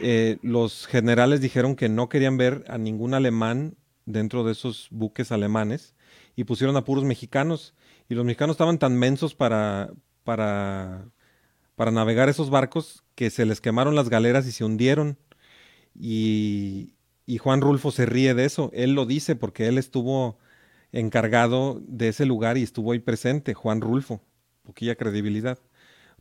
[0.00, 5.32] eh, los generales dijeron que no querían ver a ningún alemán dentro de esos buques
[5.32, 5.94] alemanes
[6.36, 7.74] y pusieron a puros mexicanos.
[8.08, 9.90] Y los mexicanos estaban tan mensos para,
[10.24, 11.08] para,
[11.76, 15.18] para navegar esos barcos que se les quemaron las galeras y se hundieron.
[15.98, 16.94] Y,
[17.26, 18.70] y Juan Rulfo se ríe de eso.
[18.72, 20.38] Él lo dice porque él estuvo
[20.92, 24.22] encargado de ese lugar y estuvo ahí presente, Juan Rulfo.
[24.62, 25.58] Poquilla credibilidad,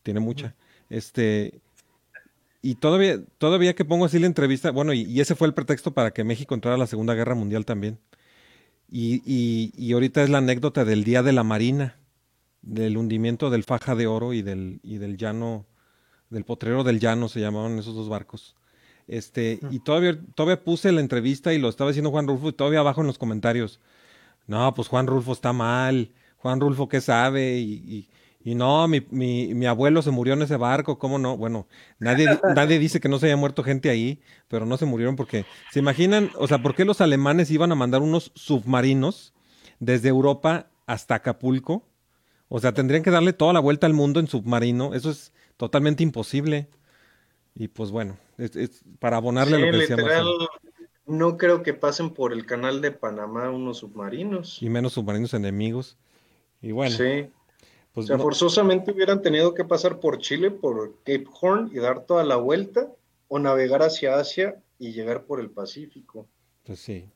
[0.03, 0.55] tiene mucha.
[0.89, 1.61] Este,
[2.61, 5.93] y todavía, todavía que pongo así la entrevista, bueno, y, y ese fue el pretexto
[5.93, 7.99] para que México entrara a la Segunda Guerra Mundial también.
[8.89, 11.99] Y, y, y, ahorita es la anécdota del Día de la Marina,
[12.61, 15.65] del hundimiento del Faja de Oro y del, y del Llano,
[16.29, 18.55] del Potrero del Llano se llamaban esos dos barcos.
[19.07, 22.79] Este, y todavía, todavía puse la entrevista y lo estaba diciendo Juan Rulfo y todavía
[22.79, 23.79] abajo en los comentarios.
[24.47, 26.11] No, pues Juan Rulfo está mal.
[26.37, 27.57] Juan Rulfo, ¿qué sabe?
[27.59, 28.09] Y,
[28.47, 31.35] y, no, mi, mi, mi, abuelo se murió en ese barco, ¿cómo no?
[31.35, 31.67] Bueno,
[31.99, 35.45] nadie, nadie dice que no se haya muerto gente ahí, pero no se murieron porque,
[35.73, 36.31] ¿se imaginan?
[36.37, 39.33] O sea, ¿por qué los alemanes iban a mandar unos submarinos
[39.79, 41.89] desde Europa hasta Acapulco?
[42.47, 44.93] O sea, tendrían que darle toda la vuelta al mundo en submarino.
[44.93, 46.69] Eso es totalmente imposible.
[47.53, 50.25] Y pues bueno, es, es para abonarle Sí, lo que literal,
[51.05, 54.61] no creo que pasen por el canal de Panamá unos submarinos.
[54.61, 55.97] Y menos submarinos enemigos.
[56.61, 57.29] Y bueno, Sí.
[58.01, 61.79] O pues sea, no- forzosamente hubieran tenido que pasar por Chile, por Cape Horn y
[61.79, 62.91] dar toda la vuelta,
[63.27, 66.27] o navegar hacia Asia y llegar por el Pacífico.
[66.63, 67.09] Pues sí.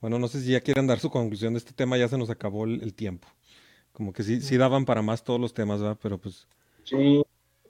[0.00, 2.30] Bueno, no sé si ya quieren dar su conclusión de este tema, ya se nos
[2.30, 3.28] acabó el, el tiempo.
[3.92, 5.98] Como que sí, sí daban para más todos los temas, ¿verdad?
[6.02, 6.48] Pero pues,
[6.84, 7.22] Sí,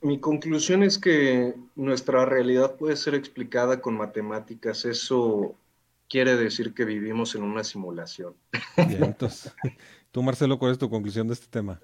[0.02, 4.84] mi conclusión es que nuestra realidad puede ser explicada con matemáticas.
[4.84, 5.56] Eso
[6.08, 8.34] quiere decir que vivimos en una simulación.
[8.82, 9.52] bien, entonces.
[10.10, 11.82] Tú, Marcelo, ¿cuál es tu conclusión de este tema?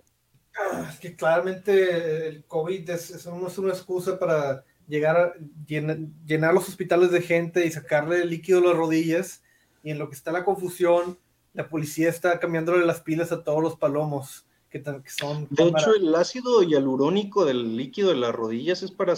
[0.59, 5.33] Ah, Es que claramente el COVID es, es una, es una excusa para llegar a
[5.67, 9.43] llenar, llenar los hospitales de gente y sacarle el líquido a las rodillas.
[9.83, 11.19] Y en lo que está la confusión,
[11.55, 15.47] la policía está cambiándole las pilas a todos los palomos que, son.
[15.51, 19.15] De hecho, el ácido hialurónico del líquido de las rodillas es para,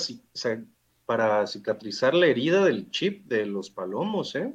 [1.04, 4.52] para cicatrizar la herida del chip de los palomos, ¿eh?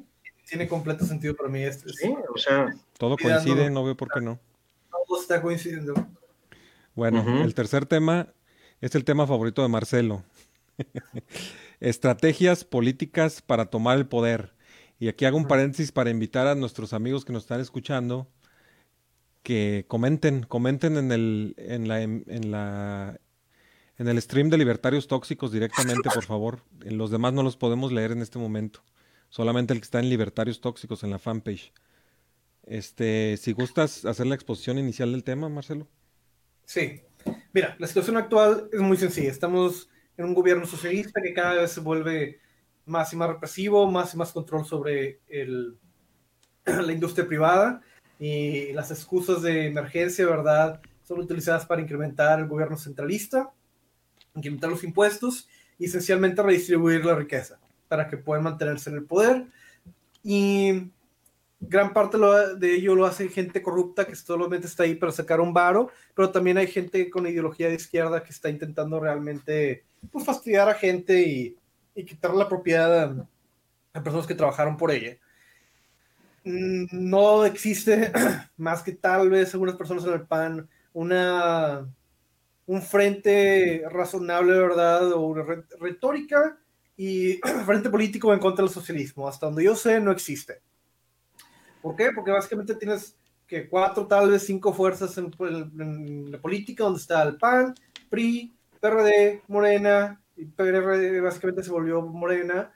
[0.48, 1.62] tiene completo sentido para mí.
[1.62, 4.38] Es, es- Sí, o sea, Todo coincide, no veo por qué no.
[5.08, 5.94] todo está coincidiendo.
[6.94, 8.28] Bueno, el tercer tema
[8.80, 10.24] es el tema favorito de Marcelo.
[11.80, 14.54] Estrategias políticas para tomar el poder.
[14.98, 18.28] Y aquí hago un paréntesis para invitar a nuestros amigos que nos están escuchando
[19.42, 23.20] que comenten, comenten en el, en la, en la,
[23.98, 26.62] en el stream de Libertarios Tóxicos directamente, por favor.
[26.80, 28.82] Los demás no los podemos leer en este momento.
[29.28, 31.72] Solamente el que está en Libertarios Tóxicos en la fanpage.
[32.62, 35.88] Este, si gustas hacer la exposición inicial del tema, Marcelo.
[36.64, 37.02] Sí.
[37.52, 39.30] Mira, la situación actual es muy sencilla.
[39.30, 42.40] Estamos en un gobierno socialista que cada vez se vuelve
[42.86, 45.20] más y más represivo, más y más control sobre
[46.64, 47.80] la industria privada
[48.18, 50.80] y las excusas de emergencia, ¿verdad?
[51.02, 53.50] Son utilizadas para incrementar el gobierno centralista,
[54.34, 55.48] incrementar los impuestos
[55.78, 59.46] y esencialmente redistribuir la riqueza para que puedan mantenerse en el poder.
[60.22, 60.90] Y
[61.68, 62.18] gran parte
[62.58, 66.30] de ello lo hace gente corrupta que solamente está ahí para sacar un varo, pero
[66.30, 71.20] también hay gente con ideología de izquierda que está intentando realmente pues, fastidiar a gente
[71.22, 71.56] y,
[71.94, 73.28] y quitar la propiedad a,
[73.98, 75.16] a personas que trabajaron por ella.
[76.44, 78.12] Mm, No existe,
[78.56, 81.86] más que tal vez algunas personas en el PAN, una,
[82.66, 85.12] un frente razonable, ¿verdad?
[85.12, 86.58] O una re- retórica
[86.96, 87.34] y
[87.66, 89.26] frente político en contra del socialismo.
[89.28, 90.60] Hasta donde yo sé, no existe.
[91.84, 92.12] ¿Por qué?
[92.14, 93.14] Porque básicamente tienes
[93.46, 95.30] que cuatro, tal vez cinco fuerzas en,
[95.78, 97.74] en la política, donde está el PAN,
[98.08, 102.72] PRI, PRD, Morena y PGR básicamente se volvió Morena,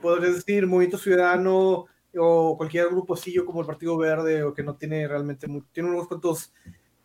[0.00, 5.08] podrías decir Movimiento Ciudadano o cualquier grupocillo como el Partido Verde o que no tiene
[5.08, 6.52] realmente, muy, tiene unos cuantos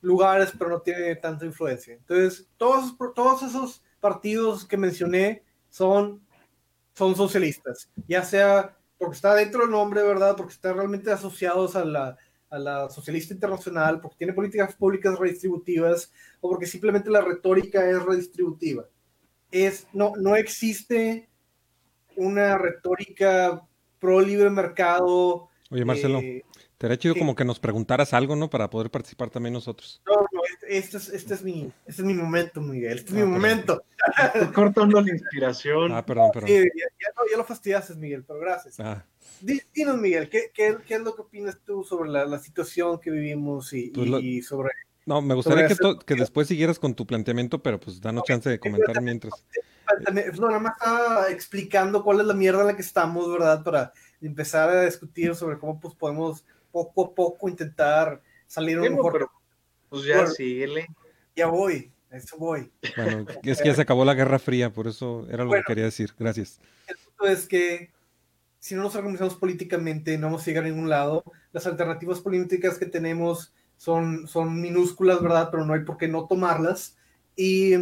[0.01, 1.95] lugares, pero no tiene tanta influencia.
[1.95, 6.21] Entonces, todos, todos esos partidos que mencioné son,
[6.93, 10.35] son socialistas, ya sea porque está dentro del nombre, ¿verdad?
[10.35, 12.17] Porque están realmente asociados a la,
[12.49, 18.01] a la socialista internacional, porque tiene políticas públicas redistributivas o porque simplemente la retórica es
[18.03, 18.85] redistributiva.
[19.51, 21.29] Es, no, no existe
[22.15, 23.65] una retórica
[23.99, 25.49] pro libre mercado.
[25.69, 26.43] Oye, Marcelo, eh,
[26.77, 27.19] te haría chido sí.
[27.19, 28.49] como que nos preguntaras algo, ¿no?
[28.49, 30.01] Para poder participar también nosotros.
[30.05, 32.97] no, no, este, es, este, es mi, este es mi momento, Miguel.
[32.99, 33.31] Este es Ah, mi perdón.
[33.33, 33.83] momento.
[34.53, 35.91] Cortando la inspiración.
[35.91, 36.49] Ah, perdón, perdón.
[36.49, 38.79] Sí, ya, ya no- ya lo fastidiaste, Miguel, pero gracias.
[38.79, 39.05] Ah,
[39.41, 42.99] Di- Dinos, Miguel, ¿qué, qué, qué es lo que opinas tú sobre la, la situación
[42.99, 44.69] que vivimos y, y- lo- y sobre...
[45.05, 48.49] no, me gustaría que, to- que después siguieras con tu planteamiento, pero pues danos chance
[48.49, 49.33] de comentar mientras.
[50.05, 53.63] También- No, nada más estaba explicando cuál es la mierda en la que estamos, ¿verdad?
[53.63, 59.13] Para empezar a discutir sobre cómo pues, podemos poco a poco intentar salir un mejor...
[59.13, 59.31] pero
[59.89, 60.31] pues ya Bueno.
[60.31, 60.87] síguele.
[61.35, 62.71] Ya voy, a eso voy.
[62.95, 65.63] Bueno, es que ya se acabó la Guerra Fría, por eso era lo Bueno.
[65.65, 66.13] que quería decir.
[66.17, 66.59] Gracias.
[66.87, 67.91] El punto es que
[68.59, 71.23] si no nos organizamos políticamente, no vamos a llegar a ningún lado.
[71.51, 75.49] Las alternativas políticas que tenemos son, son minúsculas, ¿verdad?
[75.51, 76.97] Pero no hay por qué no tomarlas.
[77.35, 77.75] Y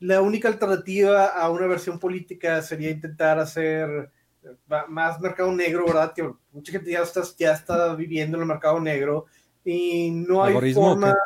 [0.00, 4.10] la única alternativa a una versión política sería intentar hacer
[4.88, 6.14] más mercado negro, ¿verdad?
[6.52, 9.26] Mucha gente ya está, ya está viviendo en el mercado negro
[9.64, 11.16] y no hay ¿Agorismo o forma...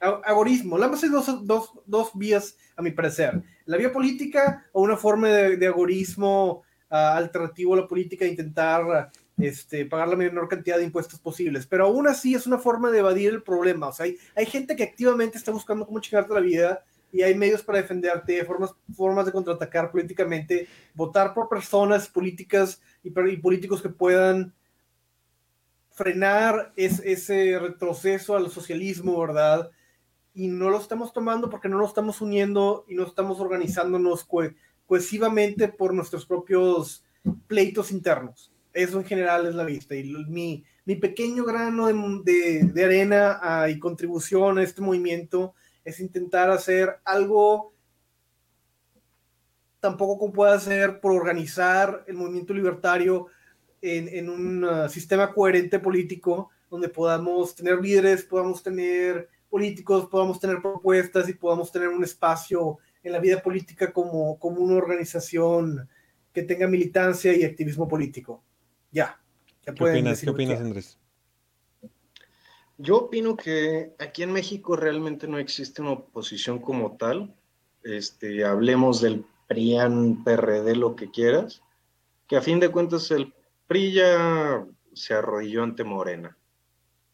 [0.00, 0.76] Agorismo.
[0.76, 3.42] Nada más hay dos, dos, dos vías, a mi parecer.
[3.64, 9.10] La vía política o una forma de, de agorismo ah, alternativo a la política, intentar
[9.38, 11.66] este, pagar la menor cantidad de impuestos posibles.
[11.66, 13.88] Pero aún así es una forma de evadir el problema.
[13.88, 16.84] O sea, hay, hay gente que activamente está buscando cómo chingarte la vida
[17.14, 23.08] y hay medios para defenderte, formas, formas de contraatacar políticamente, votar por personas políticas y,
[23.08, 24.52] y políticos que puedan
[25.92, 29.70] frenar es- ese retroceso al socialismo, ¿verdad?
[30.34, 34.42] Y no lo estamos tomando porque no nos estamos uniendo y no estamos organizándonos co-
[34.86, 37.04] cohesivamente por nuestros propios
[37.46, 38.52] pleitos internos.
[38.72, 39.94] Eso en general es la vista.
[39.94, 41.94] Y mi, mi pequeño grano de,
[42.24, 45.54] de- de arena ah, y contribución a este movimiento
[45.84, 47.74] es intentar hacer algo
[49.80, 53.26] tampoco como pueda hacer por organizar el movimiento libertario
[53.82, 60.40] en, en un uh, sistema coherente político donde podamos tener líderes, podamos tener políticos, podamos
[60.40, 65.88] tener propuestas y podamos tener un espacio en la vida política como, como una organización
[66.32, 68.42] que tenga militancia y activismo político.
[68.90, 69.20] Ya.
[69.64, 70.20] ya ¿Qué opinas?
[70.20, 70.60] ¿Qué opinas.
[70.60, 70.98] Andrés?
[72.76, 77.32] Yo opino que aquí en México realmente no existe una oposición como tal.
[77.84, 81.62] Este, hablemos del PRIAN, PRD, lo que quieras,
[82.26, 83.32] que a fin de cuentas el
[83.68, 86.36] PRI ya se arrodilló ante Morena.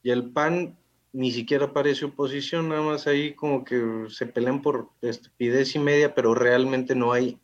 [0.02, 0.78] Y el PAN
[1.12, 6.14] ni siquiera parece oposición, nada más ahí como que se pelean por estupidez y media,
[6.14, 7.38] pero realmente no hay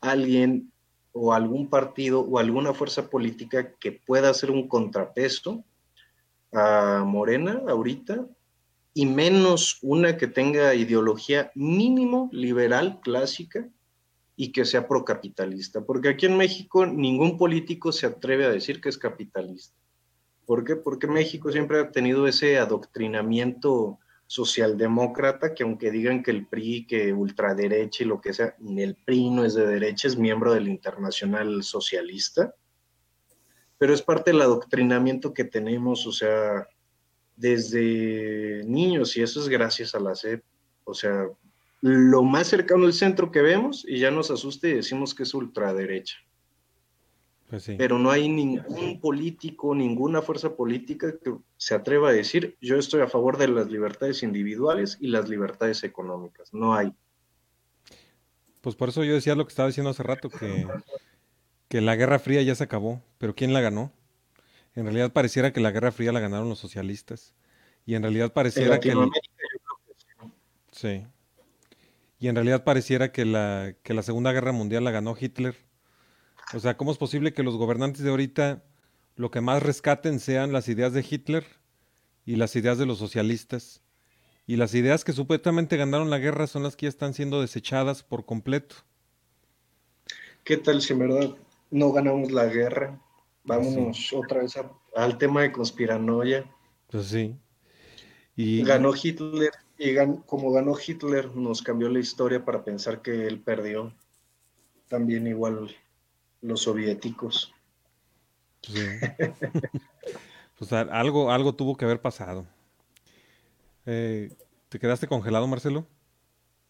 [0.00, 0.72] alguien
[1.12, 5.64] o algún partido o alguna fuerza política que pueda hacer un contrapeso
[6.52, 8.26] a Morena ahorita
[8.94, 13.68] y menos una que tenga ideología mínimo liberal clásica
[14.34, 18.88] y que sea procapitalista, porque aquí en México ningún político se atreve a decir que
[18.88, 19.76] es capitalista.
[20.46, 20.76] ¿Por qué?
[20.76, 27.12] Porque México siempre ha tenido ese adoctrinamiento socialdemócrata que aunque digan que el PRI, que
[27.12, 31.62] ultraderecha y lo que sea, el PRI no es de derecha, es miembro del Internacional
[31.62, 32.54] Socialista
[33.78, 36.66] pero es parte del adoctrinamiento que tenemos, o sea,
[37.36, 40.42] desde niños, y eso es gracias a la SEP.
[40.84, 41.28] O sea,
[41.80, 45.32] lo más cercano al centro que vemos y ya nos asusta y decimos que es
[45.32, 46.16] ultraderecha.
[47.48, 47.76] Pues sí.
[47.78, 53.00] Pero no hay ningún político, ninguna fuerza política que se atreva a decir, yo estoy
[53.00, 56.52] a favor de las libertades individuales y las libertades económicas.
[56.52, 56.92] No hay.
[58.60, 60.66] Pues por eso yo decía lo que estaba diciendo hace rato, que,
[61.68, 63.92] que la Guerra Fría ya se acabó, pero ¿quién la ganó?
[64.74, 67.34] En realidad pareciera que la Guerra Fría la ganaron los socialistas.
[67.84, 68.90] Y en realidad En pareciera que...
[68.90, 69.10] el-.
[70.72, 71.06] Sí.
[72.20, 75.56] Y en realidad pareciera que la, que la Segunda Guerra Mundial la ganó Hitler.
[76.54, 78.62] O sea, ¿cómo es posible que los gobernantes de ahorita
[79.16, 81.44] lo que más rescaten sean las ideas de Hitler
[82.24, 83.82] y las ideas de los socialistas?
[84.46, 88.02] Y las ideas que supuestamente ganaron la guerra son las que ya están siendo desechadas
[88.02, 88.76] por completo.
[90.42, 91.36] ¿Qué tal si en verdad
[91.70, 93.00] no ganamos la guerra?
[93.44, 96.44] Vámonos otra vez a- al tema de conspiranoia.
[96.90, 97.36] Pues sí.
[98.36, 103.26] Y, Ganó Hitler y gan- como ganó Hitler nos cambió la historia para pensar que
[103.26, 103.92] él perdió.
[104.88, 105.70] también igual
[106.40, 107.52] los soviéticos.
[108.62, 108.72] Sí.
[110.58, 112.46] pues algo, algo tuvo que haber pasado.
[113.84, 114.34] Eh,
[114.70, 115.86] ¿te quedaste congelado, Marcelo?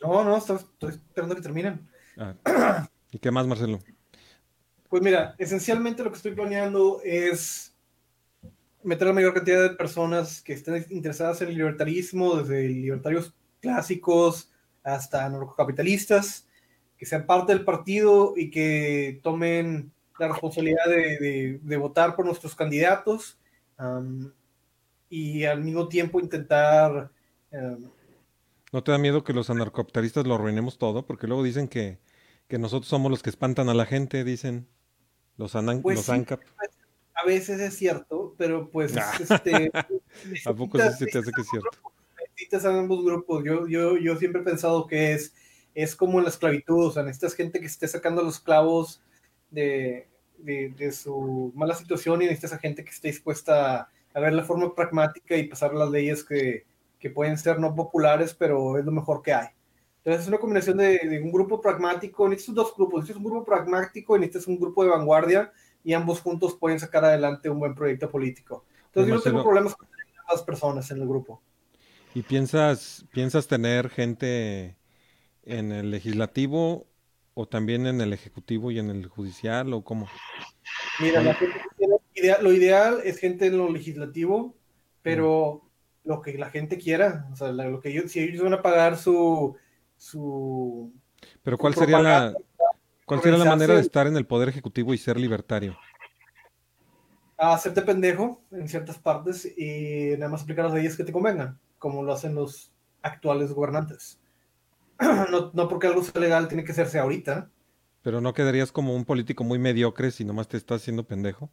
[0.00, 1.88] No, no, estoy, estoy esperando que terminen.
[2.16, 3.78] Ah, ¿Y qué más, Marcelo?
[4.88, 7.74] Pues mira, esencialmente lo que estoy planeando es
[8.82, 14.50] meter la mayor cantidad de personas que estén interesadas en el libertarismo, desde libertarios clásicos
[14.82, 16.46] hasta anarcocapitalistas,
[16.96, 23.38] que sean parte del partido y que tomen la responsabilidad de, votar por nuestros candidatos
[25.10, 27.10] y al mismo tiempo intentar
[28.72, 31.06] ¿No te da miedo que los anarcopteristas lo arruinemos todo?
[31.06, 31.98] Porque luego dicen que,
[32.48, 34.68] que nosotros somos los que espantan a la gente, dicen
[35.38, 36.12] los, anan- Pues los sí.
[36.12, 36.40] ANCAP.
[37.14, 39.70] a veces es cierto, pero pues este,
[40.46, 41.70] ¿A poco sí se te hace que es cierto?
[42.20, 43.42] necesitas a ambos grupos.
[43.44, 45.34] Yo, yo, yo siempre he pensado que es,
[45.74, 49.02] es como en la esclavitud, o sea, necesitas gente que esté sacando los clavos
[49.50, 50.06] de,
[50.38, 54.32] de, de su mala situación y necesitas a gente que esté dispuesta a, a ver
[54.34, 56.64] la forma pragmática y pasar las leyes que,
[57.00, 59.48] que pueden ser no populares, pero es lo mejor que hay.
[60.08, 63.44] Entonces es una combinación de, de un grupo pragmático, necesitas dos grupos, necesitas un grupo
[63.44, 65.52] pragmático y necesitas un grupo de vanguardia
[65.84, 68.64] y ambos juntos pueden sacar adelante un buen proyecto político.
[68.86, 69.86] Entonces yo no tengo problemas con
[70.26, 71.42] más personas en el grupo.
[72.14, 74.78] ¿Y piensas, piensas tener gente
[75.42, 76.86] en el legislativo
[77.34, 80.08] o también en el ejecutivo y en el judicial o cómo?
[81.00, 81.60] Mira, la gente
[82.14, 84.56] idea- lo ideal es gente en lo legislativo,
[85.02, 85.68] pero
[86.04, 88.96] lo que la gente quiera, o sea, lo que ellos, si ellos van a pagar
[88.96, 89.54] su,
[89.98, 90.92] su
[91.42, 92.34] Pero ¿cuál sería la,
[93.04, 95.76] cuál sería la manera de estar en el poder ejecutivo y ser libertario?
[97.38, 101.58] a hacerte pendejo en ciertas partes y nada más aplicar las leyes que te convengan,
[101.78, 104.18] como lo hacen los actuales gobernantes.
[105.30, 107.48] No, no porque algo sea legal tiene que hacerse ahorita.
[108.02, 111.52] Pero no quedarías como un político muy mediocre si nomás te estás haciendo pendejo.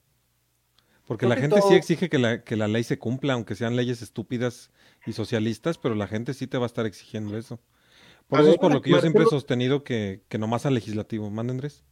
[1.06, 3.76] Porque Creo la gente sí exige que la, que la ley se cumpla, aunque sean
[3.76, 4.72] leyes estúpidas
[5.06, 7.60] y socialistas, pero la gente sí te va a estar exigiendo eso.
[8.28, 10.74] Por A eso es por lo que yo siempre he sostenido que, que nomás al
[10.74, 11.30] legislativo.
[11.30, 11.84] ¿Manda, Andrés?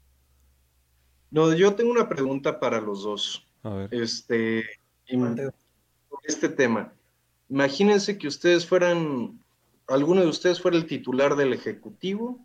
[1.30, 3.48] No, yo tengo una pregunta para los dos.
[3.64, 3.94] A ver.
[3.94, 4.64] Este,
[6.24, 6.94] este tema.
[7.50, 9.40] Imagínense que ustedes fueran,
[9.88, 12.40] alguno de ustedes fuera el titular del Ejecutivo,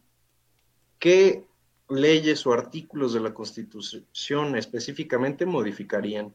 [0.98, 1.44] ¿qué
[1.88, 6.34] leyes o artículos de la Constitución específicamente modificarían?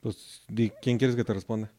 [0.00, 0.42] Pues,
[0.80, 1.72] ¿quién quieres que te responda?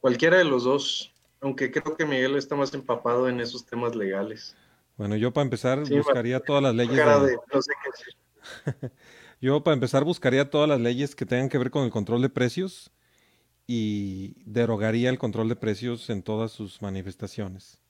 [0.00, 1.11] Cualquiera de los dos,
[1.42, 4.56] aunque creo que Miguel está más empapado en esos temas legales.
[4.96, 7.90] Bueno, yo para empezar Sí, buscaría todas las leyes de- de, no sé qué.
[9.40, 12.28] Yo para empezar buscaría todas las leyes que tengan que ver con el control de
[12.28, 12.92] precios
[13.66, 17.80] y derogaría el control de precios en todas sus manifestaciones.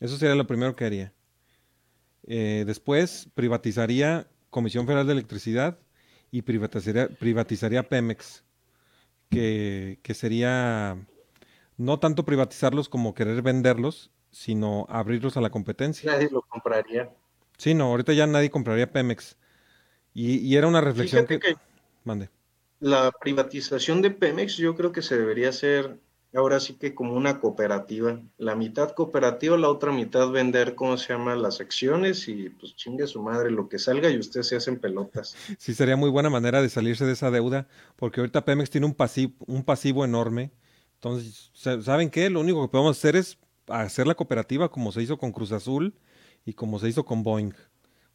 [0.00, 1.12] Eso sería lo primero que haría.
[2.26, 5.78] Eh, después privatizaría Comisión Federal de Electricidad
[6.30, 8.42] y privatizaría, privatizaría Pemex,
[9.28, 10.96] que, que sería
[11.82, 16.12] no tanto privatizarlos como querer venderlos, sino abrirlos a la competencia.
[16.12, 17.10] Nadie lo compraría.
[17.58, 19.36] Sí, no, ahorita ya nadie compraría Pemex.
[20.14, 21.38] Y, y era una reflexión que...
[21.38, 21.56] que
[22.04, 22.30] Mande.
[22.80, 26.00] la privatización de Pemex yo creo que se debería hacer
[26.34, 28.20] ahora sí que como una cooperativa.
[28.38, 31.36] La mitad cooperativa, la otra mitad vender, ¿cómo se llama?
[31.36, 35.36] Las acciones y pues chingue su madre lo que salga y ustedes se hacen pelotas.
[35.58, 38.94] Sí, sería muy buena manera de salirse de esa deuda, porque ahorita Pemex tiene un
[38.94, 40.52] pasivo, un pasivo enorme.
[41.02, 42.30] Entonces, sa- ¿saben qué?
[42.30, 43.36] Lo único que podemos hacer es
[43.66, 45.94] hacer la cooperativa como se hizo con Cruz Azul
[46.46, 47.54] y como se hizo con Boeing.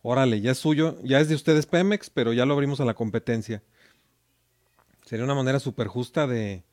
[0.01, 2.93] Órale, ya es suyo, ya es de ustedes Pemex, pero ya lo abrimos a la
[2.93, 3.61] competencia.
[5.05, 6.63] Sería una manera súper justa de,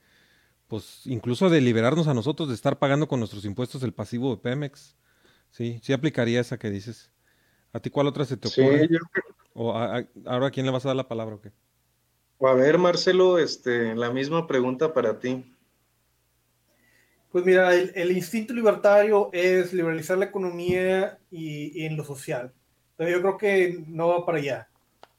[0.68, 4.40] pues, incluso de liberarnos a nosotros de estar pagando con nuestros impuestos el pasivo de
[4.40, 4.94] Pemex.
[5.50, 7.10] Sí, sí aplicaría esa que dices.
[7.72, 8.88] ¿A ti cuál otra se te Sí, ocurre?
[8.88, 11.40] yo creo- ¿O a- a- ahora a quién le vas a dar la palabra o
[11.40, 11.50] qué?
[12.40, 15.53] a ver, Marcelo, este, la misma pregunta para ti.
[17.34, 22.52] Pues mira, el, el instinto libertario es liberalizar la economía y, y en lo social.
[22.96, 24.68] Pero yo creo que no va para allá.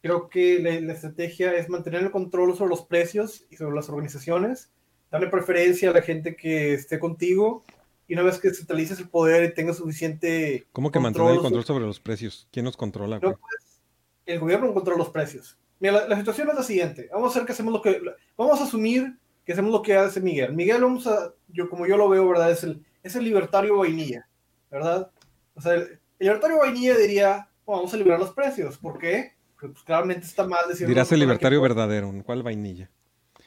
[0.02, 3.90] Creo que la, la estrategia es mantener el control sobre los precios y sobre las
[3.90, 4.72] organizaciones,
[5.12, 7.66] darle preferencia a la gente que esté contigo
[8.08, 11.66] y una vez que centralices el poder y tengas suficiente ¿Cómo que mantener el control
[11.66, 12.48] sobre los precios?
[12.50, 13.20] ¿Quién nos controla?
[13.20, 13.82] No, pues,
[14.26, 15.58] el gobierno controla los precios.
[15.82, 17.10] Mira, la, la situación es la siguiente.
[17.12, 18.02] Vamos a hacer que hacemos lo que.
[18.38, 20.54] Vamos a asumir que hacemos lo que hace Miguel.
[20.54, 21.34] Miguel, vamos a.
[21.50, 22.52] Yo, como yo lo veo, ¿verdad?
[22.52, 24.28] Es el, es el libertario vainilla,
[24.72, 25.12] ¿verdad?
[25.56, 28.78] O sea, el, el libertario vainilla diría: "Oh, vamos a liberar los precios.
[28.78, 29.34] ¿Por qué?
[29.54, 30.88] Porque pues, claramente está mal decir.
[30.88, 32.12] Dirás el libertario verdadero.
[32.26, 32.90] ¿Cuál vainilla?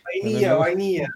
[0.05, 1.09] Vainilla, vainilla.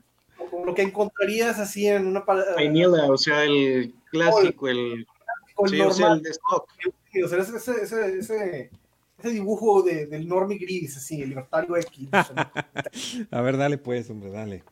[0.50, 2.20] Como lo que encontrarías así en una.
[2.20, 5.06] Vainilla, o sea, el clásico, el,
[5.54, 6.68] con sí, o sea, normal, el de stock.
[7.24, 8.70] o sea, ese, ese, ese, ese,
[9.18, 12.08] ese dibujo de, del normie gris, así, el libertario X.
[12.08, 12.52] o sea,
[13.30, 14.64] A ver, dale pues, hombre, dale.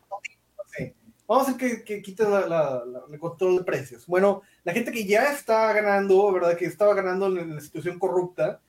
[1.30, 4.04] Vamos a hacer que, que quite la, la- la- el control de precios.
[4.04, 6.56] Bueno, la gente que ya está ganando, ¿verdad?
[6.56, 8.60] Que estaba ganando en la situación corrupta,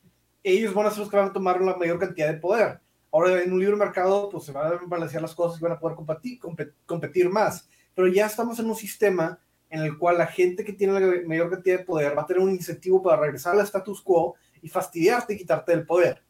[0.44, 2.80] ellos van a ser los que van a tomar la mayor cantidad de poder.
[3.12, 5.80] Ahora, en un libre mercado, pues se van a balancear las cosas y van a
[5.80, 7.68] poder competir, compe- competir más.
[7.96, 9.40] Pero ya estamos en un sistema
[9.72, 12.44] en el cual la gente que tiene la mayor cantidad de poder va a tener
[12.44, 16.22] un incentivo para regresar al status quo y fastidiarte y quitarte el poder.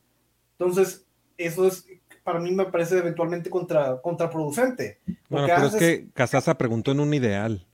[0.57, 1.05] Entonces,
[1.37, 1.85] eso es,
[2.23, 4.99] para mí me parece eventualmente contra, contraproducente.
[5.31, 7.65] Bueno, pero es que Casasa preguntó en un ideal.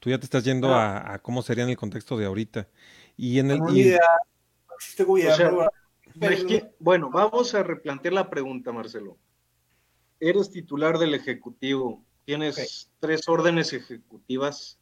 [0.00, 0.98] Tú ya te estás yendo Ah.
[0.98, 2.68] a, a cómo sería en el contexto de ahorita.
[3.16, 4.00] Y en el Con una y- idea,
[4.68, 5.58] no existe gobierno.
[5.58, 5.70] O
[6.20, 9.16] sea, Bueno, vamos a replantear la pregunta, Marcelo.
[10.20, 14.78] Eres titular del Ejecutivo, tienes tres órdenes ejecutivas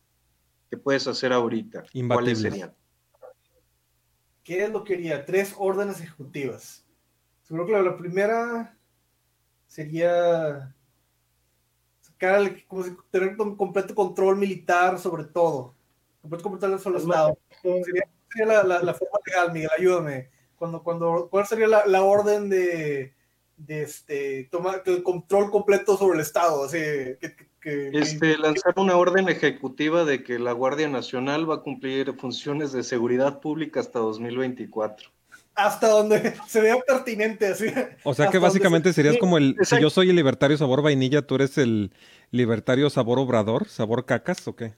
[0.70, 1.84] que puedes hacer ahorita.
[2.08, 2.74] ¿Cuáles serían?
[4.42, 5.24] ¿Qué es lo que haría?
[5.24, 6.84] Tres órdenes ejecutivas.
[7.42, 8.76] Seguro que la, la primera
[9.66, 10.74] sería
[12.30, 15.74] el- como si- tener un completo control militar sobre todo.
[16.20, 17.38] Completo control sobre el Estado.
[17.62, 20.30] Sería, sería la, la- la forma legal, Miguel, ayúdame.
[20.56, 23.12] Cuando, cuando, ¿Cuál sería la, la orden de,
[23.56, 26.64] de este, tomar el control completo sobre el Estado?
[26.64, 31.56] Así, que, que- que- Este, lanzar una orden ejecutiva de que la Guardia Nacional va
[31.56, 35.10] a cumplir funciones de seguridad pública hasta 2024.
[35.55, 37.46] Hasta donde se vea pertinente.
[37.48, 37.66] Así,
[38.05, 41.34] o sea que básicamente serías como el, si yo soy el libertario sabor vainilla, tú
[41.36, 41.92] eres el
[42.30, 44.74] libertario sabor obrador, sabor cacas, ¿o qué?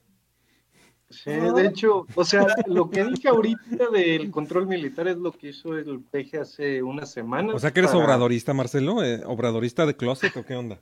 [1.10, 5.50] Sí, de hecho, o sea, lo que dije ahorita del control militar es lo que
[5.50, 7.54] hizo el PG hace unas semanas.
[7.54, 10.80] O sea que eres para- obradorista, Marcelo, eh, obradorista de closet, ¿o qué onda?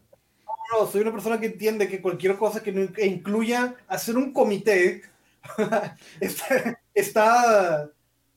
[0.72, 4.32] No, soy una persona que entiende que cualquier cosa que, no- que incluya hacer un
[4.32, 5.02] comité
[6.20, 7.90] está, está-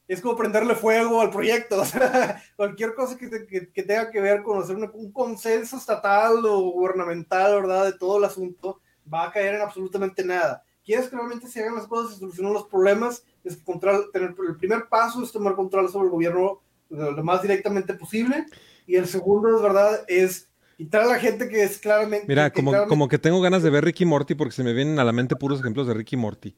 [0.07, 1.81] es como prenderle fuego al proyecto.
[1.81, 5.77] O sea, cualquier cosa que, te- que- que tenga que ver con hacer un consenso
[5.77, 7.85] estatal o gubernamental, ¿verdad?
[7.85, 8.81] De todo el asunto,
[9.11, 10.63] va a caer en absolutamente nada.
[10.83, 13.23] ¿Quieres que realmente se hagan las cosas y solucionen los problemas?
[13.43, 17.41] Es que control- tener, el primer paso es tomar control sobre el gobierno lo más
[17.41, 18.45] directamente posible.
[18.85, 20.47] Y el segundo, es verdad, es
[20.77, 22.25] quitar a la gente que es claramente.
[22.27, 24.73] Mira, que como, claramente- como que tengo ganas de ver Ricky Morty porque se me
[24.73, 26.55] vienen a la mente puros ejemplos de Ricky Morty.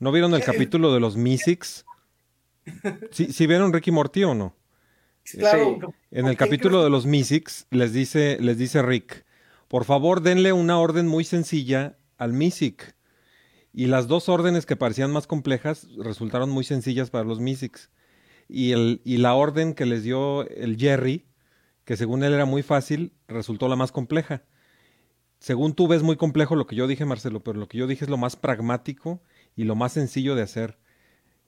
[0.00, 1.84] ¿No vieron el Eh, capítulo de los Mysics?
[3.10, 4.56] ¿Sí, sí vieron Ricky Morty o no?
[5.24, 5.86] Claro, Sí.
[6.10, 9.26] En ¿por el capítulo de los Mysics les dice, les dice Rick,
[9.68, 12.96] por favor denle una orden muy sencilla al Mysic.
[13.72, 17.90] Y las dos órdenes que parecían más complejas resultaron muy sencillas para los Mysics.
[18.48, 21.26] Y, el, y la orden que les dio el Jerry,
[21.84, 24.42] que según él era muy fácil, resultó la más compleja.
[25.38, 28.04] Según tú ves muy complejo lo que yo dije, Marcelo, pero lo que yo dije
[28.04, 29.22] es lo más pragmático
[29.54, 30.78] y lo más sencillo de hacer.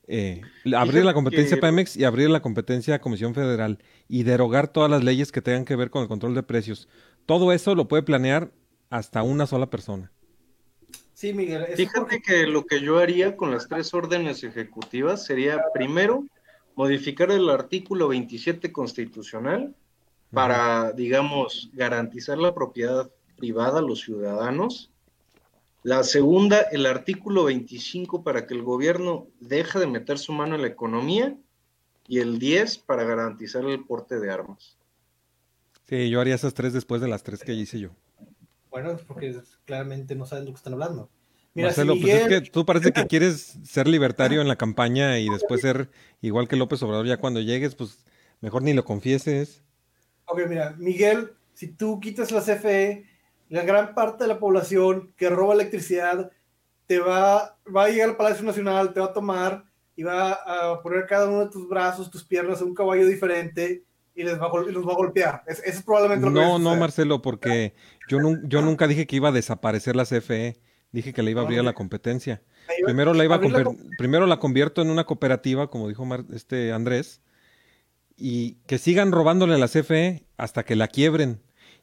[0.07, 0.41] Eh,
[0.75, 3.79] abrir la competencia que- Pemex y abrir la competencia a Comisión Federal
[4.09, 6.89] y derogar todas las leyes que tengan que ver con el control de precios.
[7.27, 8.51] Todo eso lo puede planear
[8.89, 10.11] hasta una sola persona.
[11.13, 11.67] Sí, Miguel.
[11.77, 16.25] Fíjate porque- que lo que yo haría con las tres órdenes ejecutivas sería, primero,
[16.75, 19.75] modificar el artículo 27 constitucional
[20.33, 24.90] para, digamos, garantizar la propiedad privada a los ciudadanos.
[25.83, 30.63] La segunda, el artículo 25 para que el gobierno deje de meter su mano en
[30.63, 31.37] la economía.
[32.07, 34.77] Y el 10 para garantizar el porte de armas.
[35.89, 37.91] Sí, yo haría esas tres después de las tres que hice yo.
[38.71, 41.09] Bueno, porque claramente no saben de lo que están hablando.
[41.55, 44.57] Mira, si Marcelo, pues es Miguel- que tú parece que quieres ser libertario en la
[44.57, 45.89] campaña y después ser
[46.21, 48.05] igual que López Obrador ya cuando llegues, pues
[48.41, 49.63] mejor ni lo confieses.
[50.27, 53.05] Ok, mira, Miguel, si tú quitas la CFE,
[53.51, 56.31] la gran parte de la población que roba electricidad
[56.87, 59.65] te va, va a llegar al Palacio Nacional, te va a tomar
[59.97, 63.85] y va a poner cada uno de tus brazos, tus piernas en un caballo diferente
[64.15, 65.43] y les va a, los va a golpear.
[65.47, 66.77] Es- Eso es probablemente lo que No, no.
[66.77, 67.75] Marcelo, porque
[68.09, 70.57] yo, yo nunca dije que iba a desaparecer la CFE.
[70.93, 72.43] Dije que la iba a abrir a la competencia.
[72.85, 76.05] Primero la iba a abrir la conver- primero la convierto en una cooperativa, como dijo
[76.05, 77.21] Mar- este Andrés,
[78.17, 81.41] y que sigan robándole a la CFE hasta que la quiebren.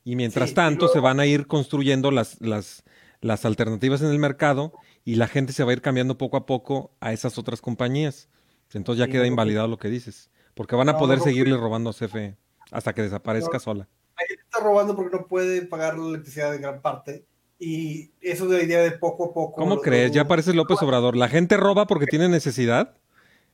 [0.10, 2.84] Y mientras Sí, tanto luego- se van a ir construyendo las, las,
[3.20, 4.72] las alternativas en el mercado
[5.04, 8.30] y la gente se va a ir cambiando poco a poco a esas otras compañías.
[8.74, 10.30] Entonces ya Sí, queda no, invalidado lo que dices.
[10.54, 12.38] Porque van a No, poder no, seguirle robando a CFE
[12.72, 13.60] hasta que desaparezca No.
[13.60, 13.88] sola.
[14.16, 17.26] Ahí está robando porque no puede pagar la electricidad en gran parte.
[17.60, 19.60] Y eso de la idea de poco a poco.
[19.62, 20.14] ¿Cómo crees?
[20.14, 21.18] Ya parece López Obrador.
[21.18, 22.94] ¿La gente roba porque tiene necesidad?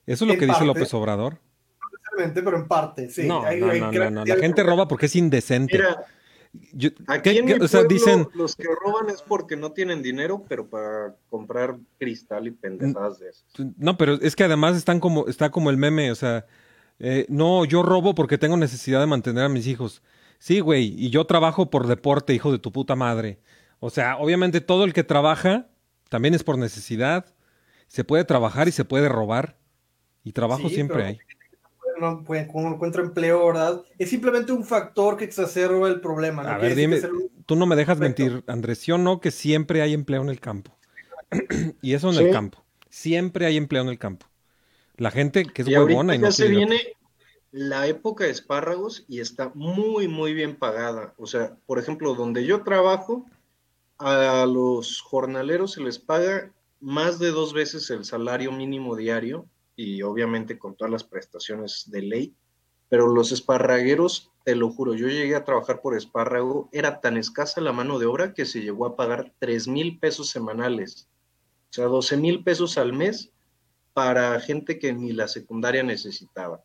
[0.05, 0.65] Eso es lo que dice.
[0.65, 1.39] López Obrador.
[1.91, 3.27] Necesariamente, pero en parte, sí.
[3.27, 4.25] no, Hay- no, hay no, no, no.
[4.25, 5.77] La gente roba porque es indecente.
[5.77, 6.05] Mira,
[6.73, 9.71] Yo- Aquí ¿qué- en mi o sea, pueblo, dicen, los que roban es porque no
[9.71, 13.43] tienen dinero, pero para comprar cristal y pendejadas de esas.
[13.77, 16.45] no, pero es que además están como, está como el meme, o sea,
[16.99, 20.03] eh, no, yo robo porque tengo necesidad de mantener a mis hijos.
[20.37, 23.39] Sí, güey, y yo trabajo por deporte, hijo de tu puta madre.
[23.79, 25.67] O sea, obviamente todo el que trabaja
[26.09, 27.25] también es por necesidad.
[27.87, 29.57] Se puede trabajar y se puede robar.
[30.23, 31.19] Y trabajo Sí, siempre pero- hay.
[32.03, 33.81] No encuentra empleo, ¿verdad?
[33.97, 36.43] Es simplemente un factor que exacerba el problema.
[36.43, 36.49] ¿no?
[36.49, 37.01] A ver, dime,
[37.45, 38.23] tú no me dejas Perfecto.
[38.23, 40.71] mentir, Andrés, ¿sí o no que siempre hay empleo en el campo?
[41.81, 42.23] y eso en Sí.
[42.25, 42.63] el campo.
[42.89, 44.27] Siempre hay empleo en el campo.
[44.97, 46.79] La gente que es Y huevona y no ya se viene
[47.51, 51.13] la época de espárragos y está muy, muy bien pagada.
[51.17, 53.25] O sea, por ejemplo, donde yo trabajo,
[53.97, 60.01] a los jornaleros se les paga más de dos veces el salario mínimo diario y
[60.01, 62.35] obviamente con todas las prestaciones de ley.
[62.89, 67.59] Pero los esparragueros, te lo juro, yo llegué a trabajar por espárrago, era tan escasa
[67.61, 71.09] la mano de obra que se llegó a pagar tres mil pesos semanales.
[71.69, 73.31] O sea, 12 mil pesos al mes
[73.93, 76.61] para gente que ni la secundaria necesitaba.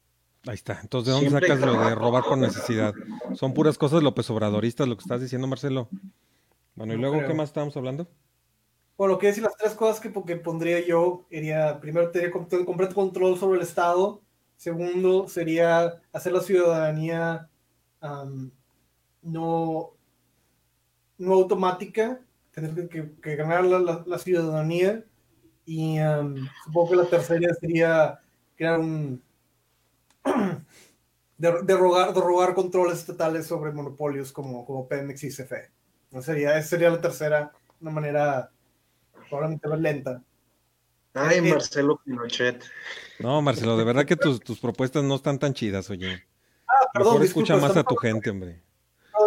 [0.47, 0.81] Ahí está.
[0.83, 2.95] Entonces, ¿de dónde Siempre sacas lo de robar por necesidad?
[3.35, 5.89] Son puras cosas López Obradoristas lo que estás diciendo, Marcelo.
[6.75, 7.29] Bueno, ¿y No luego creo.
[7.29, 8.09] qué más estábamos hablando?
[8.99, 12.95] Bueno, que decir las tres cosas que, que pondría yo, sería, primero, tener com- completo
[12.95, 14.21] control sobre el Estado.
[14.57, 17.49] Segundo, sería hacer la ciudadanía
[19.23, 19.95] no,
[21.19, 22.21] no automática,
[22.53, 25.05] tener que, ganar la, ciudadanía.
[25.65, 25.99] Y
[26.65, 28.21] supongo que la tercera sería
[28.57, 29.23] crear un...
[31.39, 35.71] de- derrogar, derrogar controles estatales sobre monopolios como, como Pemex y CFE.
[36.23, 38.51] Sería, esa sería la tercera, una manera
[39.29, 40.23] probablemente más lenta.
[41.15, 42.63] Ay, Eh, Marcelo Pinochet.
[43.19, 46.25] No, Marcelo, de verdad que tus, tus propuestas no están tan chidas, oye.
[46.69, 48.63] Ah, perdón, Mejor disculpa, escucha más a estamos, tu gente, hombre.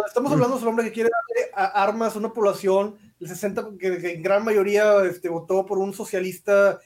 [0.06, 3.68] estamos hablando sobre un hombre que quiere darle a- armas a una población, el 60,
[3.78, 6.80] que, que en gran mayoría este, votó por un socialista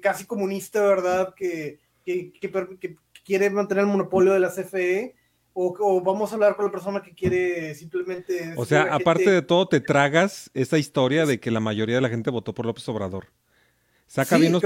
[0.00, 1.34] casi comunista, ¿verdad?
[1.34, 5.14] Que, que, que quiere mantener el monopolio de la CFE.
[5.54, 8.54] O, o vamos a hablar con la persona que quiere simplemente...
[8.56, 12.00] O sea, aparte gente- de todo, te tragas esa historia de que la mayoría de
[12.00, 13.26] la gente votó por López Obrador.
[14.06, 14.62] Saca, Sí, bien, los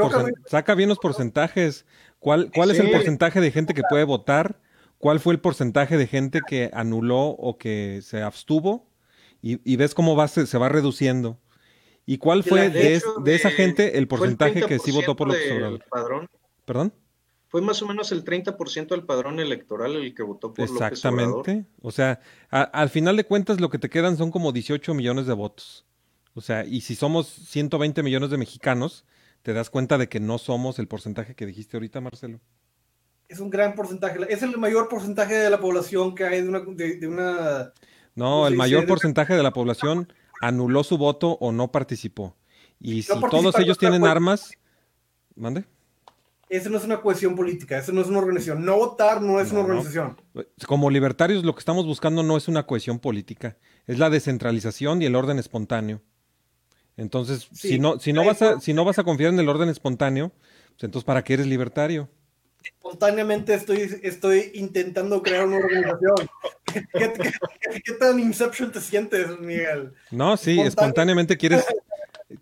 [0.47, 1.87] saca bien porcentajes.
[2.18, 4.61] ¿Cuál, cuál es el porcentaje de gente que puede votar?
[4.99, 8.89] ¿Cuál fue el porcentaje de gente que anuló o que se abstuvo?
[9.43, 11.39] Y, y ves cómo va, se, se va reduciendo.
[12.07, 15.28] ¿Y cuál fue de, es- hecho, de esa gente el porcentaje que sí votó por
[15.28, 15.84] 30% López Obrador?
[15.91, 16.28] Padrón.
[16.64, 16.93] ¿Perdón?
[17.49, 21.38] Fue más o menos el 30% del padrón electoral el que votó por López Obrador.
[21.40, 21.66] Exactamente.
[21.80, 22.20] O sea,
[22.51, 25.84] a- al final de cuentas lo que te quedan son como 18 millones de votos.
[26.34, 29.05] O sea, y si somos 120 millones de mexicanos,
[29.42, 32.40] te das cuenta de que no somos el porcentaje que dijiste ahorita, Marcelo.
[33.28, 36.61] Es un gran porcentaje, es el mayor porcentaje de la población que hay de una...
[36.61, 37.72] De, de una
[38.14, 41.70] No, ¿Cómo se el mayor De- porcentaje de la población anuló su voto o no
[41.72, 42.36] participó.
[42.80, 44.51] Y si todos ellos tienen armas,
[45.34, 45.64] mande.
[46.49, 48.64] Eso no es una cohesión política, eso no es una organización.
[48.64, 49.74] No votar no es No, una no.
[49.74, 50.20] organización.
[50.66, 55.07] Como libertarios lo que estamos buscando no es una cohesión política, es la descentralización y
[55.07, 56.03] el orden espontáneo.
[56.97, 59.49] Entonces, Sí, si no, si no vas a, si no vas a confiar en el
[59.49, 60.30] orden espontáneo,
[60.70, 62.09] pues entonces ¿para qué eres libertario?
[62.64, 66.14] Espontáneamente estoy, estoy intentando crear una organización.
[66.64, 69.92] ¿Qué, qué- qué- qué tan Inception te sientes, Miguel?
[70.11, 71.64] No, sí, espontáneamente quieres,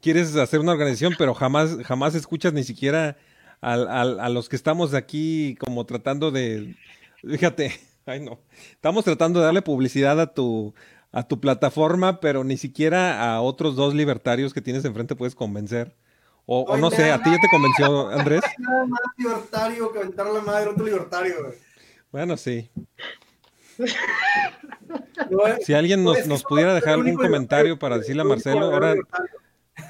[0.00, 3.16] quieres hacer una organización, pero jamás, jamás escuchas ni siquiera
[3.72, 6.74] al- a los que estamos aquí como tratando de,
[7.26, 7.72] fíjate,
[8.06, 8.38] ay no,
[8.72, 10.74] estamos tratando de darle publicidad a tu,
[11.12, 15.94] a tu plataforma, pero ni siquiera a otros dos libertarios que tienes enfrente puedes convencer.
[16.46, 17.10] O, no sé.
[17.10, 18.42] ¿a ti ya te convenció, Andrés?
[18.58, 21.34] Nada más libertario que aventar la madre a otro libertario.
[21.42, 21.54] güey.
[22.12, 22.70] Bueno, sí.
[25.64, 28.94] Si alguien no, nos, nos pudiera dejar algún comentario para decirle a Marcelo, ahora,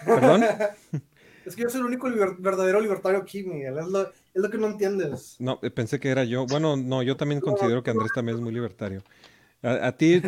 [0.07, 0.45] perdón.
[1.45, 3.79] Es que yo soy el único liber- verdadero libertario aquí, Miguel.
[3.79, 5.37] Es lo, es lo que no entiendes.
[5.39, 6.47] No, eh, pensé que era yo.
[6.47, 9.03] Bueno, no, yo también considero que Andrés también es muy libertario.
[9.63, 10.23] A, a ti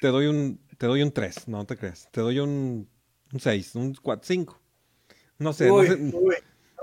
[0.00, 2.08] te doy un te doy un 3, no te creas.
[2.10, 2.88] Te doy un,
[3.32, 4.60] un 6, un 4, 5.
[5.38, 5.94] No sé, no uy, sé.
[5.94, 6.34] uy.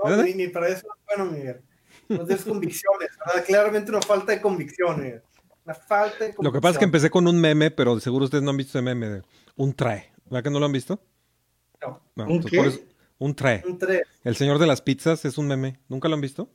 [0.04, 1.60] No, ni, ni para eso es bueno, Miguel.
[2.08, 3.44] No tienes convicciones, ¿verdad?
[3.46, 5.22] Claramente una falta de convicción, Miguel.
[5.64, 6.44] Una falta de convicción.
[6.44, 8.56] Lo que pasa es que empecé con un meme, pero de seguro ustedes no han
[8.56, 9.22] visto ese meme de
[9.56, 10.10] un trae.
[10.24, 11.00] ¿Verdad que no lo han visto?
[11.82, 12.56] No, No, ¿Un entonces qué?
[12.56, 12.80] por eso-
[13.20, 13.62] un trae.
[13.66, 14.02] un 3.
[14.24, 15.78] El señor de las pizzas es un meme.
[15.88, 16.50] ¿Nunca lo han visto?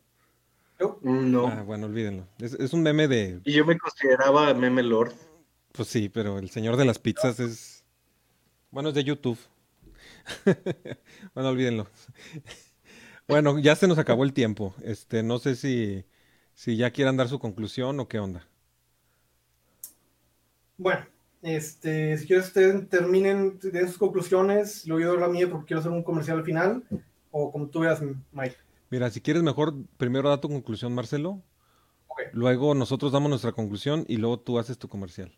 [1.01, 1.47] No.
[1.47, 2.27] Ah, bueno, olvídenlo.
[2.39, 3.39] Es, es un meme de.
[3.45, 5.13] Y yo me consideraba meme lord.
[5.71, 7.83] Pues sí, pero el señor de las pizzas es.
[8.71, 9.37] Bueno, es de YouTube.
[11.33, 11.87] bueno, olvídenlo.
[13.27, 14.73] bueno, ya se nos acabó el tiempo.
[14.83, 16.03] Este, no sé si,
[16.55, 18.47] si ya quieran dar su conclusión o qué onda.
[20.77, 21.05] Bueno,
[21.45, 25.79] Este, si quieres, ustedes terminen de sus conclusiones, luego yo doy la mía porque quiero
[25.79, 26.83] hacer un comercial al final,
[27.29, 28.55] o como tú veas, Mike.
[28.89, 31.43] Mira, si quieres mejor, primero da tu conclusión, Marcelo.
[32.07, 32.21] Ok.
[32.33, 35.37] Luego nosotros damos nuestra conclusión y luego tú haces tu comercial.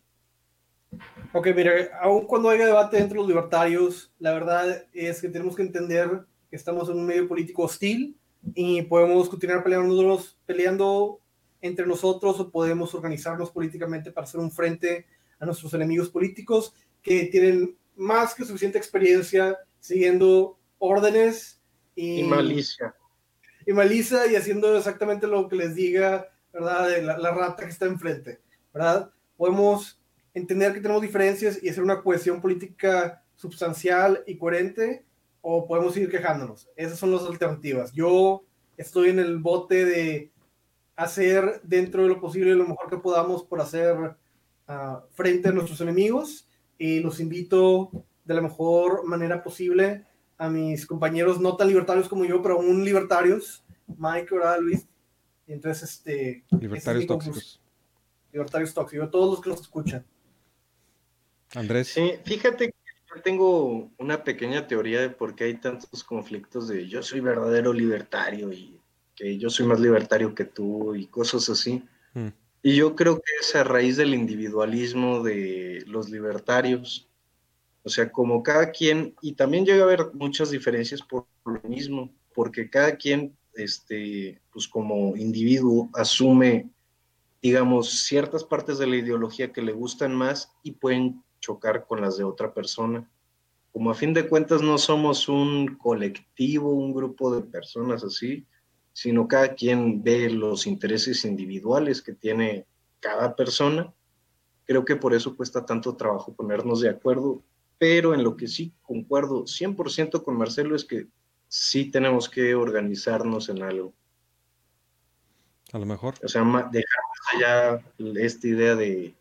[1.34, 5.62] Ok, mire, aun cuando haya debate entre los libertarios, la verdad es que tenemos que
[5.62, 8.16] entender que estamos en un medio político hostil
[8.54, 11.20] y podemos continuar peleándonos, peleando
[11.60, 15.04] entre nosotros o podemos organizarnos políticamente para hacer un frente
[15.38, 21.60] a nuestros enemigos políticos que tienen más que suficiente experiencia siguiendo órdenes
[21.94, 22.94] y, Y malicia.
[23.66, 26.88] y malicia y haciendo exactamente lo que les diga, ¿verdad?
[26.88, 28.40] de La, la rata que está enfrente,
[28.72, 29.10] ¿verdad?
[29.36, 30.00] Podemos
[30.34, 35.04] entender que tenemos diferencias y hacer una cohesión política sustancial y coherente
[35.40, 36.68] o podemos seguir quejándonos.
[36.76, 37.92] Esas son las alternativas.
[37.92, 38.44] Yo
[38.76, 40.32] estoy en el bote de
[40.96, 44.16] hacer dentro de lo posible lo mejor que podamos por hacer
[45.12, 47.90] frente a nuestros enemigos y los invito
[48.24, 50.04] de la mejor manera posible
[50.36, 54.86] a mis compañeros no tan libertarios como yo, pero aún libertarios, Mike, ¿verdad, Luis?
[55.46, 56.44] Y entonces, este...
[56.50, 57.34] es Libertarios mi conclusión.
[57.34, 57.62] tóxicos.
[58.32, 60.04] Libertarios tóxicos, a todos los que nos escuchan.
[61.54, 62.74] Andrés, Sí, fíjate que
[63.14, 67.72] yo tengo una pequeña teoría de por qué hay tantos conflictos de yo soy verdadero
[67.72, 68.78] libertario y
[69.16, 71.82] que yo soy más libertario que tú y cosas así.
[72.12, 72.28] Mm.
[72.68, 77.08] Y yo creo que es a raíz del individualismo de los libertarios.
[77.82, 82.12] O sea, como cada quien, y también llega a haber muchas diferencias por lo mismo,
[82.34, 86.68] porque cada quien, este, pues como individuo, asume,
[87.40, 92.18] digamos, ciertas partes de la ideología que le gustan más y pueden chocar con las
[92.18, 93.10] de otra persona.
[93.72, 98.46] Como a fin de cuentas no somos un colectivo, un grupo de personas así,
[98.98, 102.66] sino cada quien ve los intereses individuales que tiene
[102.98, 103.94] cada persona.
[104.64, 107.40] Creo que por eso cuesta tanto trabajo ponernos de acuerdo,
[107.78, 111.06] pero en lo que sí concuerdo 100% con Marcelo es que
[111.46, 113.92] sí tenemos que organizarnos en algo.
[115.72, 116.16] a lo mejor.
[116.24, 117.84] O sea, dejar más allá
[118.16, 119.14] esta idea de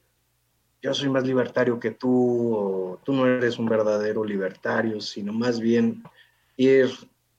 [0.81, 5.59] yo soy más libertario que tú o tú no eres un verdadero libertario, sino más
[5.59, 6.01] bien
[6.55, 6.89] ir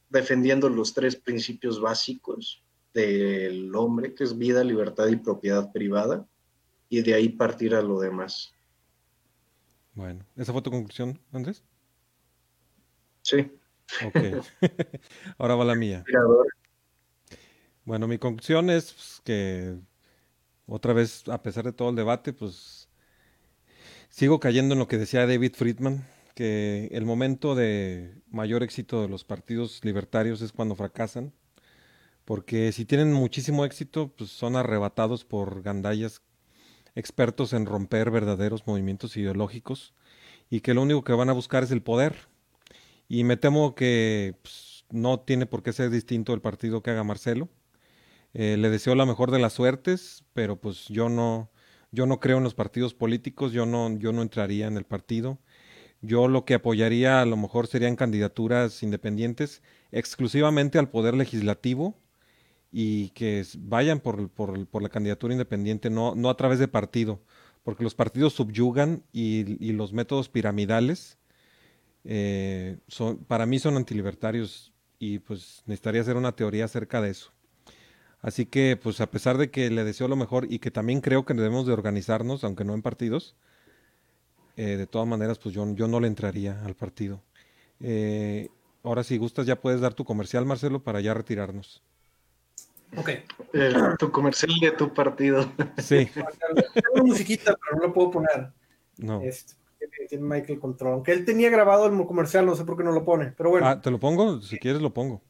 [0.08, 2.62] defendiendo los tres principios básicos
[2.94, 6.26] del hombre, que es vida, libertad y propiedad privada,
[6.88, 8.52] y de ahí partir a lo demás.
[9.94, 11.62] Bueno, ¿esa fue tu conclusión, Andrés?
[13.22, 13.50] Sí,
[14.04, 14.16] Ok.
[15.38, 16.04] Ahora va la mía.
[17.84, 19.78] Bueno, mi conclusión es pues, que
[20.66, 22.88] otra vez, a pesar de todo el debate, pues
[24.10, 26.06] sigo cayendo en lo que decía David Friedman,
[26.38, 31.32] que el momento de mayor éxito de los partidos libertarios es cuando fracasan,
[32.24, 36.22] porque si tienen muchísimo éxito, pues son arrebatados por gandallas
[36.94, 39.94] expertos en romper verdaderos movimientos ideológicos
[40.48, 42.14] y que lo único que van a buscar es el poder.
[43.08, 47.02] Y me temo que pues, no tiene por qué ser distinto el partido que haga
[47.02, 47.48] Marcelo.
[48.32, 51.50] Eh, le deseo la mejor de las suertes, pero pues yo no,
[51.90, 55.40] yo no creo en los partidos políticos, yo no, yo no entraría en el partido.
[56.00, 61.96] Yo lo que apoyaría a lo mejor serían candidaturas independientes exclusivamente al poder legislativo
[62.72, 67.20] y que vayan por, por- la candidatura independiente, no, no a través de partido,
[67.64, 71.18] porque los partidos subyugan y, y los métodos piramidales
[72.04, 77.32] eh, son, para mí son antilibertarios y pues necesitaría hacer una teoría acerca de eso.
[78.20, 81.24] Así que, pues a pesar de que le deseo lo mejor y que también creo
[81.24, 83.36] que debemos de organizarnos, aunque no en partidos,
[84.58, 87.22] eh, de todas maneras, pues yo, yo no le entraría al partido.
[87.80, 88.48] Eh,
[88.82, 91.80] ahora, si gustas, ya puedes dar tu comercial, Marcelo, para ya retirarnos.
[92.96, 93.08] Ok.
[93.52, 95.42] Eh, tu comercial de tu partido.
[95.78, 96.06] Sí,
[96.74, 98.52] Tengo una musiquita, pero no la puedo poner.
[98.96, 99.22] no.
[99.22, 100.92] Este, tiene- tiene Michael Control.
[100.94, 103.32] Aunque él tenía grabado el comercial, no sé por qué no lo pone.
[103.36, 103.66] Pero bueno.
[103.68, 104.40] Ah, ¿te lo pongo?
[104.40, 105.22] Si quieres, lo pongo.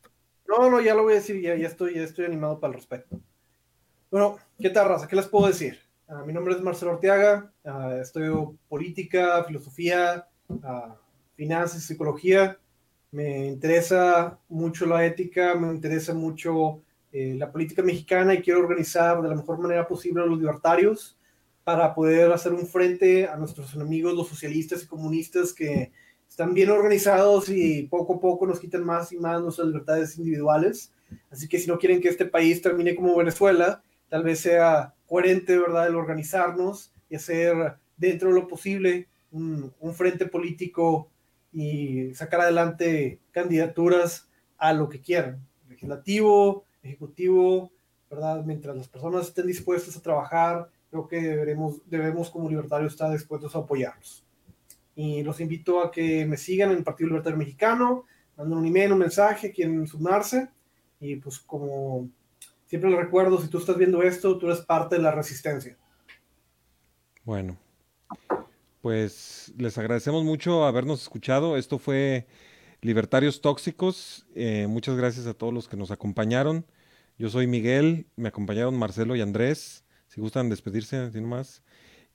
[0.47, 2.79] No, no, ya lo voy a decir, ya, ya, estoy, ya estoy animado para el
[2.79, 3.21] respecto.
[4.11, 5.07] Bueno, ¿qué tal, raza?
[5.07, 5.79] ¿Qué les puedo decir?
[6.11, 10.27] Ah, mi nombre es Marcelo Orteaga, ah, estudio política, filosofía,
[10.63, 10.97] ah,
[11.35, 12.59] finanzas, psicología.
[13.11, 16.81] Me interesa mucho la ética, me interesa mucho
[17.13, 21.19] eh, la política mexicana y quiero organizar de la mejor manera posible a los libertarios
[21.63, 25.93] para poder hacer un frente a nuestros enemigos, los socialistas y comunistas que
[26.27, 30.91] están bien organizados y poco a poco nos quitan más y más nuestras libertades individuales.
[31.31, 35.59] Así que si no quieren que este país termine como Venezuela, tal vez sea coherente,
[35.59, 41.09] ¿verdad?, el organizarnos y hacer dentro de lo posible un, un frente político
[41.53, 44.29] y sacar adelante candidaturas
[44.59, 47.73] a lo que quieran, legislativo, ejecutivo,
[48.11, 48.45] ¿verdad?
[48.45, 53.55] Mientras las personas estén dispuestas a trabajar creo que debemos, debemos como libertarios estar dispuestos
[53.55, 54.25] a apoyarlos.
[54.95, 58.05] Y los invito a que me sigan en el Partido Libertario Mexicano,
[58.37, 60.49] manden un email, un mensaje, quieren sumarse.
[61.01, 62.09] Y pues como
[62.69, 65.77] siempre les recuerdo, si tú estás viendo esto, tú eres parte de la resistencia.
[67.25, 67.59] Bueno,
[68.81, 71.57] pues les agradecemos mucho habernos escuchado.
[71.57, 72.27] Esto fue
[72.81, 74.27] Libertarios Tóxicos.
[74.35, 76.65] Eh, muchas gracias a todos los que nos acompañaron.
[77.19, 79.85] Yo soy Miguel, me acompañaron Marcelo y Andrés.
[80.07, 81.63] Si gustan despedirse, sin más.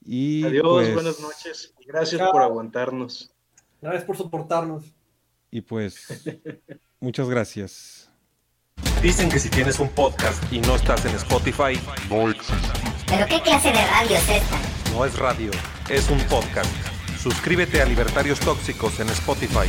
[0.00, 1.74] Y Adiós, pues, buenas noches.
[1.86, 3.32] Gracias por aguantarnos.
[3.82, 4.94] Gracias por soportarnos.
[5.50, 6.24] Y pues,
[7.00, 8.03] muchas gracias.
[9.02, 11.78] Dicen que si tienes un podcast y no estás en Spotify,
[12.08, 12.68] no existe.
[13.06, 14.56] ¿Pero qué clase de radio es esta?
[14.92, 15.50] No es radio,
[15.88, 16.70] es un podcast.
[17.20, 19.68] Suscríbete a Libertarios Tóxicos en Spotify.